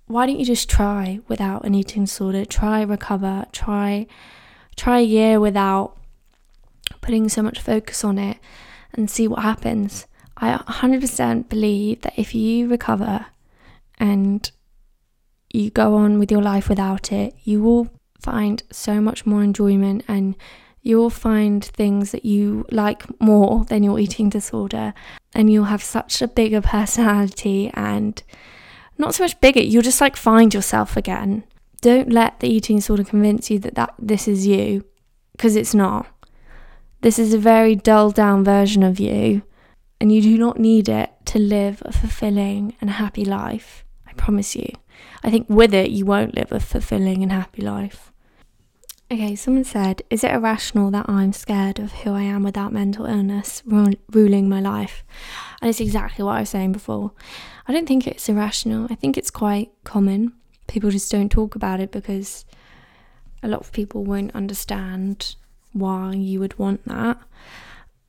Why 0.07 0.25
don't 0.25 0.39
you 0.39 0.45
just 0.45 0.69
try 0.69 1.19
without 1.27 1.65
an 1.65 1.75
eating 1.75 2.05
disorder? 2.05 2.45
Try 2.45 2.81
recover. 2.81 3.45
Try 3.51 4.07
try 4.75 4.99
a 4.99 5.03
year 5.03 5.39
without 5.39 5.97
putting 7.01 7.29
so 7.29 7.41
much 7.41 7.59
focus 7.59 8.03
on 8.03 8.17
it 8.17 8.37
and 8.93 9.09
see 9.09 9.27
what 9.27 9.43
happens. 9.43 10.07
I 10.37 10.57
100% 10.57 11.49
believe 11.49 12.01
that 12.01 12.13
if 12.17 12.33
you 12.33 12.69
recover 12.69 13.25
and 13.99 14.49
you 15.51 15.69
go 15.69 15.95
on 15.95 16.17
with 16.17 16.31
your 16.31 16.41
life 16.41 16.69
without 16.69 17.11
it, 17.11 17.35
you 17.43 17.61
will 17.61 17.89
find 18.19 18.63
so 18.71 19.01
much 19.01 19.25
more 19.25 19.43
enjoyment 19.43 20.03
and 20.07 20.35
you'll 20.81 21.09
find 21.09 21.63
things 21.63 22.11
that 22.11 22.25
you 22.25 22.65
like 22.71 23.03
more 23.21 23.65
than 23.65 23.83
your 23.83 23.99
eating 23.99 24.29
disorder 24.29 24.93
and 25.33 25.51
you'll 25.51 25.65
have 25.65 25.83
such 25.83 26.21
a 26.21 26.27
bigger 26.27 26.61
personality 26.61 27.69
and 27.73 28.23
not 28.97 29.13
so 29.15 29.23
much 29.23 29.39
bigger 29.41 29.61
you'll 29.61 29.81
just 29.81 30.01
like 30.01 30.15
find 30.15 30.53
yourself 30.53 30.95
again 30.95 31.43
don't 31.81 32.11
let 32.11 32.39
the 32.39 32.49
eating 32.49 32.77
disorder 32.77 33.03
convince 33.03 33.49
you 33.49 33.59
that, 33.59 33.75
that 33.75 33.93
this 33.97 34.27
is 34.27 34.45
you, 34.45 34.83
because 35.31 35.55
it's 35.55 35.73
not. 35.73 36.07
This 37.01 37.17
is 37.17 37.33
a 37.33 37.37
very 37.37 37.75
dulled 37.75 38.15
down 38.15 38.43
version 38.43 38.83
of 38.83 38.99
you, 38.99 39.43
and 40.01 40.11
you 40.11 40.21
do 40.21 40.37
not 40.37 40.59
need 40.59 40.89
it 40.89 41.11
to 41.25 41.39
live 41.39 41.81
a 41.85 41.93
fulfilling 41.93 42.75
and 42.81 42.89
happy 42.89 43.23
life. 43.23 43.85
I 44.05 44.13
promise 44.13 44.55
you. 44.55 44.73
I 45.23 45.31
think 45.31 45.47
with 45.49 45.73
it, 45.73 45.91
you 45.91 46.05
won't 46.05 46.35
live 46.35 46.51
a 46.51 46.59
fulfilling 46.59 47.23
and 47.23 47.31
happy 47.31 47.61
life. 47.61 48.08
Okay, 49.11 49.35
someone 49.35 49.63
said, 49.63 50.03
Is 50.09 50.23
it 50.23 50.31
irrational 50.31 50.91
that 50.91 51.09
I'm 51.09 51.33
scared 51.33 51.79
of 51.79 51.91
who 51.91 52.13
I 52.13 52.21
am 52.21 52.43
without 52.43 52.71
mental 52.71 53.05
illness 53.05 53.63
ru- 53.65 53.95
ruling 54.11 54.47
my 54.47 54.61
life? 54.61 55.03
And 55.61 55.69
it's 55.69 55.79
exactly 55.79 56.23
what 56.23 56.37
I 56.37 56.41
was 56.41 56.49
saying 56.49 56.73
before. 56.73 57.11
I 57.67 57.73
don't 57.73 57.87
think 57.87 58.05
it's 58.05 58.29
irrational. 58.29 58.87
I 58.89 58.95
think 58.95 59.17
it's 59.17 59.31
quite 59.31 59.71
common 59.83 60.33
people 60.69 60.91
just 60.91 61.11
don't 61.11 61.29
talk 61.29 61.55
about 61.55 61.81
it 61.81 61.91
because 61.91 62.45
a 63.43 63.47
lot 63.47 63.59
of 63.59 63.71
people 63.73 64.05
won't 64.05 64.33
understand 64.33 65.35
why 65.73 66.13
you 66.13 66.39
would 66.39 66.57
want 66.57 66.85
that. 66.85 67.17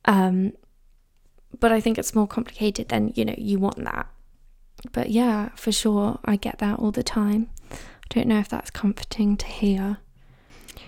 Um, 0.05 0.53
but 1.59 1.71
I 1.71 1.81
think 1.81 1.97
it's 1.97 2.15
more 2.15 2.27
complicated 2.27 2.89
than, 2.89 3.11
you 3.15 3.25
know, 3.25 3.35
you 3.37 3.59
want 3.59 3.83
that. 3.83 4.07
But 4.93 5.09
yeah, 5.09 5.49
for 5.55 5.71
sure, 5.71 6.19
I 6.23 6.37
get 6.37 6.59
that 6.59 6.79
all 6.79 6.91
the 6.91 7.03
time. 7.03 7.49
I 7.71 7.75
don't 8.09 8.27
know 8.27 8.39
if 8.39 8.49
that's 8.49 8.71
comforting 8.71 9.37
to 9.37 9.45
hear. 9.45 9.97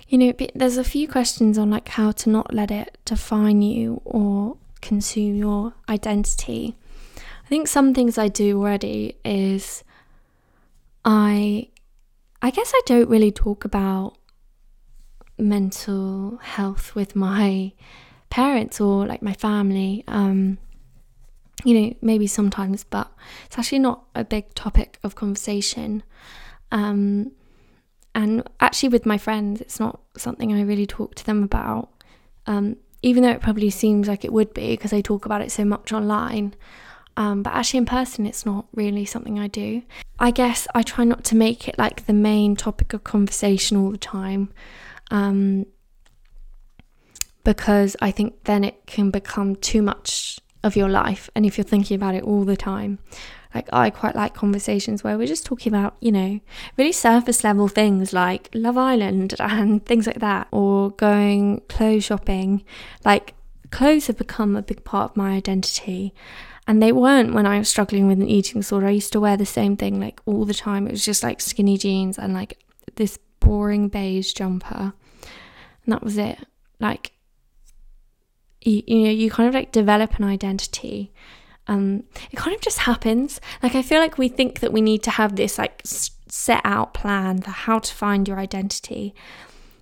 You 0.07 0.17
know, 0.17 0.33
there's 0.53 0.77
a 0.77 0.83
few 0.83 1.07
questions 1.07 1.57
on 1.57 1.69
like 1.69 1.89
how 1.89 2.11
to 2.11 2.29
not 2.29 2.53
let 2.53 2.71
it 2.71 2.97
define 3.05 3.61
you 3.61 4.01
or 4.05 4.57
consume 4.81 5.35
your 5.35 5.73
identity. 5.89 6.75
I 7.17 7.47
think 7.49 7.67
some 7.67 7.93
things 7.93 8.17
I 8.17 8.27
do 8.27 8.59
already 8.59 9.17
is 9.23 9.83
I 11.03 11.69
I 12.41 12.49
guess 12.51 12.71
I 12.75 12.81
don't 12.85 13.09
really 13.09 13.31
talk 13.31 13.65
about 13.65 14.17
mental 15.37 16.37
health 16.41 16.95
with 16.95 17.15
my 17.15 17.71
parents 18.29 18.81
or 18.81 19.05
like 19.05 19.21
my 19.21 19.33
family. 19.33 20.03
Um, 20.07 20.57
you 21.63 21.79
know, 21.79 21.95
maybe 22.01 22.27
sometimes, 22.27 22.83
but 22.83 23.09
it's 23.45 23.57
actually 23.57 23.79
not 23.79 24.03
a 24.15 24.23
big 24.23 24.53
topic 24.53 24.99
of 25.03 25.15
conversation. 25.15 26.03
Um, 26.71 27.31
and 28.15 28.47
actually, 28.59 28.89
with 28.89 29.05
my 29.05 29.17
friends, 29.17 29.61
it's 29.61 29.79
not 29.79 29.99
something 30.17 30.53
I 30.53 30.61
really 30.61 30.85
talk 30.85 31.15
to 31.15 31.25
them 31.25 31.43
about. 31.43 31.89
Um, 32.45 32.77
even 33.01 33.23
though 33.23 33.31
it 33.31 33.41
probably 33.41 33.69
seems 33.69 34.07
like 34.07 34.23
it 34.23 34.31
would 34.31 34.53
be 34.53 34.71
because 34.71 34.93
I 34.93 35.01
talk 35.01 35.25
about 35.25 35.41
it 35.41 35.51
so 35.51 35.65
much 35.65 35.91
online. 35.91 36.53
Um, 37.17 37.43
but 37.43 37.53
actually, 37.53 37.79
in 37.79 37.85
person, 37.85 38.25
it's 38.25 38.45
not 38.45 38.65
really 38.73 39.05
something 39.05 39.39
I 39.39 39.47
do. 39.47 39.83
I 40.19 40.31
guess 40.31 40.67
I 40.73 40.83
try 40.83 41.03
not 41.03 41.23
to 41.25 41.35
make 41.35 41.67
it 41.67 41.77
like 41.77 42.05
the 42.05 42.13
main 42.13 42.55
topic 42.55 42.93
of 42.93 43.03
conversation 43.03 43.77
all 43.77 43.91
the 43.91 43.97
time. 43.97 44.51
Um, 45.11 45.65
because 47.43 47.95
I 48.01 48.11
think 48.11 48.45
then 48.45 48.63
it 48.63 48.85
can 48.85 49.11
become 49.11 49.55
too 49.57 49.81
much 49.81 50.39
of 50.63 50.75
your 50.75 50.89
life. 50.89 51.29
And 51.35 51.45
if 51.45 51.57
you're 51.57 51.65
thinking 51.65 51.95
about 51.95 52.15
it 52.15 52.23
all 52.23 52.45
the 52.45 52.55
time, 52.55 52.99
like 53.53 53.69
I 53.71 53.89
quite 53.89 54.15
like 54.15 54.33
conversations 54.33 55.03
where 55.03 55.17
we're 55.17 55.27
just 55.27 55.45
talking 55.45 55.73
about, 55.73 55.95
you 55.99 56.11
know, 56.11 56.39
really 56.77 56.91
surface 56.91 57.43
level 57.43 57.67
things 57.67 58.13
like 58.13 58.49
Love 58.53 58.77
Island 58.77 59.35
and 59.39 59.85
things 59.85 60.07
like 60.07 60.19
that, 60.19 60.47
or 60.51 60.91
going 60.91 61.61
clothes 61.69 62.05
shopping. 62.05 62.63
Like, 63.05 63.35
clothes 63.71 64.07
have 64.07 64.17
become 64.17 64.55
a 64.55 64.61
big 64.61 64.83
part 64.83 65.11
of 65.11 65.17
my 65.17 65.31
identity. 65.31 66.13
And 66.65 66.81
they 66.81 66.93
weren't 66.93 67.33
when 67.33 67.45
I 67.45 67.59
was 67.59 67.67
struggling 67.67 68.07
with 68.07 68.21
an 68.21 68.27
eating 68.27 68.61
disorder. 68.61 68.87
I 68.87 68.91
used 68.91 69.11
to 69.13 69.19
wear 69.19 69.35
the 69.35 69.45
same 69.45 69.75
thing 69.75 69.99
like 69.99 70.21
all 70.25 70.45
the 70.45 70.53
time. 70.53 70.87
It 70.87 70.91
was 70.91 71.03
just 71.03 71.21
like 71.21 71.41
skinny 71.41 71.77
jeans 71.77 72.17
and 72.17 72.33
like 72.33 72.57
this 72.95 73.19
boring 73.39 73.89
beige 73.89 74.31
jumper. 74.33 74.93
And 75.85 75.93
that 75.93 76.03
was 76.03 76.17
it. 76.17 76.39
Like, 76.79 77.11
you, 78.61 78.81
you 78.87 79.03
know, 79.03 79.09
you 79.09 79.29
kind 79.29 79.49
of 79.49 79.55
like 79.55 79.73
develop 79.73 80.15
an 80.15 80.23
identity. 80.23 81.11
Um, 81.67 82.03
it 82.31 82.35
kind 82.35 82.55
of 82.55 82.61
just 82.61 82.79
happens. 82.79 83.39
Like, 83.61 83.75
I 83.75 83.81
feel 83.81 83.99
like 83.99 84.17
we 84.17 84.27
think 84.27 84.59
that 84.59 84.73
we 84.73 84.81
need 84.81 85.03
to 85.03 85.11
have 85.11 85.35
this 85.35 85.57
like 85.57 85.81
set 85.85 86.61
out 86.63 86.93
plan 86.93 87.41
for 87.41 87.51
how 87.51 87.79
to 87.79 87.93
find 87.93 88.27
your 88.27 88.39
identity 88.39 89.13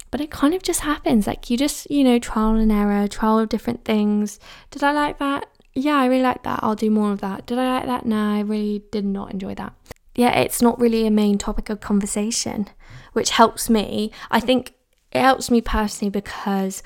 but 0.09 0.19
it 0.19 0.29
kind 0.29 0.53
of 0.53 0.61
just 0.61 0.81
happens 0.81 1.25
like 1.25 1.49
you 1.49 1.55
just 1.55 1.89
you 1.89 2.03
know 2.03 2.19
trial 2.19 2.55
and 2.55 2.69
error 2.69 3.07
trial 3.07 3.39
of 3.39 3.47
different 3.47 3.85
things 3.85 4.37
did 4.69 4.83
i 4.83 4.91
like 4.91 5.17
that 5.19 5.47
yeah, 5.73 5.97
I 5.97 6.05
really 6.07 6.23
like 6.23 6.43
that. 6.43 6.59
I'll 6.61 6.75
do 6.75 6.91
more 6.91 7.11
of 7.11 7.21
that. 7.21 7.45
Did 7.45 7.57
I 7.57 7.77
like 7.77 7.85
that? 7.85 8.05
No, 8.05 8.17
I 8.17 8.41
really 8.41 8.83
did 8.91 9.05
not 9.05 9.31
enjoy 9.31 9.55
that. 9.55 9.73
Yeah, 10.15 10.37
it's 10.39 10.61
not 10.61 10.79
really 10.79 11.07
a 11.07 11.11
main 11.11 11.37
topic 11.37 11.69
of 11.69 11.79
conversation, 11.79 12.67
which 13.13 13.29
helps 13.31 13.69
me. 13.69 14.11
I 14.29 14.41
think 14.41 14.73
it 15.11 15.21
helps 15.21 15.49
me 15.49 15.61
personally 15.61 16.09
because 16.09 16.83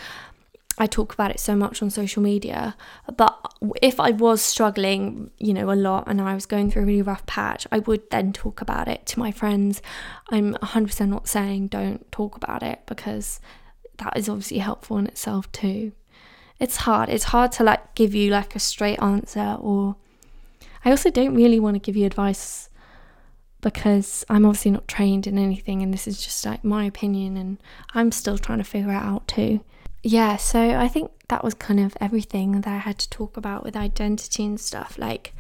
I 0.77 0.88
talk 0.88 1.13
about 1.13 1.31
it 1.31 1.39
so 1.39 1.55
much 1.55 1.81
on 1.81 1.89
social 1.89 2.21
media. 2.21 2.75
But 3.15 3.39
if 3.81 3.99
I 3.99 4.11
was 4.11 4.41
struggling, 4.41 5.31
you 5.38 5.53
know, 5.53 5.71
a 5.71 5.75
lot 5.75 6.05
and 6.07 6.21
I 6.21 6.33
was 6.33 6.45
going 6.45 6.69
through 6.69 6.83
a 6.83 6.85
really 6.85 7.01
rough 7.01 7.25
patch, 7.25 7.65
I 7.71 7.79
would 7.79 8.09
then 8.11 8.33
talk 8.33 8.61
about 8.61 8.88
it 8.88 9.05
to 9.07 9.19
my 9.19 9.31
friends. 9.31 9.81
I'm 10.29 10.53
100% 10.55 11.09
not 11.09 11.27
saying 11.27 11.67
don't 11.67 12.11
talk 12.11 12.35
about 12.35 12.61
it 12.61 12.81
because 12.85 13.39
that 13.97 14.17
is 14.17 14.27
obviously 14.27 14.57
helpful 14.57 14.97
in 14.97 15.07
itself 15.07 15.49
too 15.51 15.93
it's 16.59 16.77
hard. 16.77 17.09
It's 17.09 17.25
hard 17.25 17.51
to 17.53 17.63
like 17.63 17.95
give 17.95 18.15
you 18.15 18.31
like 18.31 18.55
a 18.55 18.59
straight 18.59 19.01
answer 19.01 19.57
or 19.59 19.95
I 20.83 20.91
also 20.91 21.09
don't 21.09 21.35
really 21.35 21.59
want 21.59 21.75
to 21.75 21.79
give 21.79 21.95
you 21.95 22.05
advice 22.05 22.69
because 23.61 24.23
I'm 24.29 24.45
obviously 24.45 24.71
not 24.71 24.88
trained 24.88 25.27
in 25.27 25.38
anything 25.38 25.81
and 25.81 25.93
this 25.93 26.07
is 26.07 26.21
just 26.21 26.45
like 26.45 26.63
my 26.63 26.85
opinion 26.85 27.35
and 27.35 27.57
I'm 27.93 28.11
still 28.11 28.38
trying 28.38 28.59
to 28.59 28.63
figure 28.63 28.91
it 28.91 28.95
out 28.95 29.27
too. 29.27 29.61
Yeah, 30.07 30.35
so 30.37 30.59
I 30.59 30.87
think 30.87 31.09
that 31.29 31.43
was 31.43 31.55
kind 31.55 31.79
of 31.79 31.97
everything 31.99 32.61
that 32.61 32.67
I 32.71 32.77
had 32.77 32.99
to 32.99 33.09
talk 33.09 33.37
about 33.37 33.63
with 33.63 33.75
identity 33.75 34.45
and 34.45 34.59
stuff. 34.59 34.99
Like 34.99 35.33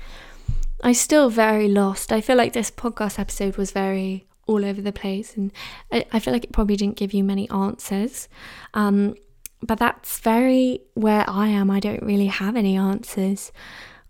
I 0.83 0.91
still 0.91 1.29
very 1.29 1.67
lost. 1.67 2.11
I 2.11 2.19
feel 2.19 2.35
like 2.35 2.53
this 2.53 2.71
podcast 2.71 3.19
episode 3.19 3.57
was 3.57 3.69
very 3.69 4.25
all 4.47 4.65
over 4.65 4.81
the 4.81 4.91
place 4.91 5.37
and 5.37 5.51
I, 5.91 6.07
I 6.11 6.17
feel 6.17 6.33
like 6.33 6.45
it 6.45 6.51
probably 6.51 6.77
didn't 6.77 6.97
give 6.97 7.13
you 7.13 7.23
many 7.23 7.47
answers. 7.51 8.27
Um, 8.73 9.13
but 9.61 9.77
that's 9.77 10.17
very 10.17 10.81
where 10.95 11.29
I 11.29 11.49
am. 11.49 11.69
I 11.69 11.79
don't 11.79 12.01
really 12.01 12.25
have 12.25 12.55
any 12.55 12.75
answers. 12.75 13.51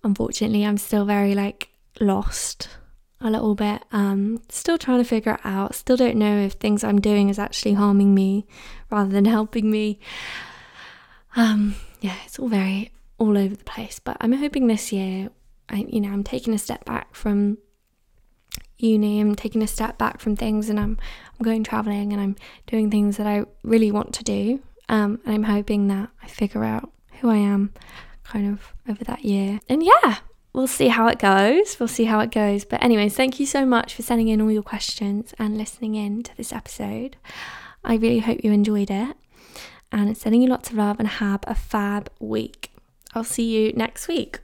Unfortunately, 0.06 0.66
I'm 0.66 0.78
still 0.78 1.04
very 1.04 1.36
like 1.36 1.68
lost. 2.00 2.70
A 3.22 3.30
little 3.30 3.56
bit. 3.56 3.84
Um, 3.92 4.42
still 4.50 4.78
trying 4.78 5.00
to 5.00 5.04
figure 5.04 5.34
it 5.34 5.40
out. 5.44 5.76
Still 5.76 5.98
don't 5.98 6.18
know 6.18 6.38
if 6.40 6.54
things 6.54 6.84
I'm 6.84 7.00
doing 7.00 7.30
is 7.30 7.40
actually 7.40 7.74
harming 7.74 8.14
me 8.14 8.46
rather 8.90 9.10
than 9.10 9.26
helping 9.38 9.72
me. 9.72 10.00
Um, 11.36 11.76
yeah, 12.02 12.16
it's 12.26 12.40
all 12.40 12.48
very 12.48 12.92
all 13.18 13.38
over 13.38 13.56
the 13.56 13.64
place. 13.64 14.00
But 14.00 14.18
I'm 14.22 14.34
hoping 14.34 14.68
this 14.68 14.92
year, 14.92 15.30
I, 15.70 15.86
you 15.88 16.02
know, 16.02 16.10
I'm 16.10 16.24
taking 16.24 16.54
a 16.54 16.60
step 16.60 16.86
back 16.86 17.16
from 17.16 17.58
uni. 18.78 19.20
I'm 19.20 19.36
taking 19.36 19.64
a 19.64 19.68
step 19.68 19.98
back 19.98 20.20
from 20.20 20.36
things, 20.36 20.70
and 20.70 20.80
I'm 20.80 20.98
I'm 21.40 21.44
going 21.44 21.64
traveling, 21.64 22.14
and 22.14 22.22
I'm 22.22 22.36
doing 22.68 22.92
things 22.92 23.18
that 23.18 23.28
I 23.28 23.46
really 23.64 23.92
want 23.92 24.14
to 24.16 24.24
do. 24.24 24.62
Um, 24.88 25.20
and 25.26 25.34
I'm 25.34 25.44
hoping 25.44 25.88
that 25.88 26.10
I 26.22 26.28
figure 26.28 26.64
out 26.64 26.92
who 27.20 27.30
I 27.30 27.38
am, 27.38 27.74
kind 28.24 28.52
of 28.52 28.74
over 28.88 29.04
that 29.06 29.26
year. 29.26 29.60
And 29.68 29.84
yeah, 29.84 30.18
we'll 30.56 30.68
see 30.68 30.88
how 30.88 31.08
it 31.08 31.20
goes. 31.20 31.78
We'll 31.80 31.88
see 31.88 32.06
how 32.06 32.20
it 32.22 32.32
goes. 32.32 32.66
But, 32.66 32.82
anyways, 32.82 33.16
thank 33.16 33.40
you 33.40 33.46
so 33.46 33.66
much 33.66 33.94
for 33.94 34.02
sending 34.02 34.30
in 34.30 34.42
all 34.42 34.52
your 34.52 34.64
questions 34.64 35.34
and 35.38 35.58
listening 35.58 35.96
in 35.96 36.24
to 36.24 36.38
this 36.38 36.54
episode. 36.54 37.18
I 37.84 37.96
really 37.96 38.20
hope 38.20 38.40
you 38.44 38.52
enjoyed 38.52 38.90
it 38.90 39.16
and 39.92 40.18
sending 40.18 40.42
you 40.42 40.50
lots 40.50 40.70
of 40.70 40.78
love 40.78 41.00
and 41.00 41.08
have 41.08 41.42
a 41.44 41.56
fab 41.56 42.10
week. 42.20 42.72
I'll 43.14 43.24
see 43.24 43.44
you 43.56 43.74
next 43.74 44.08
week. 44.08 44.40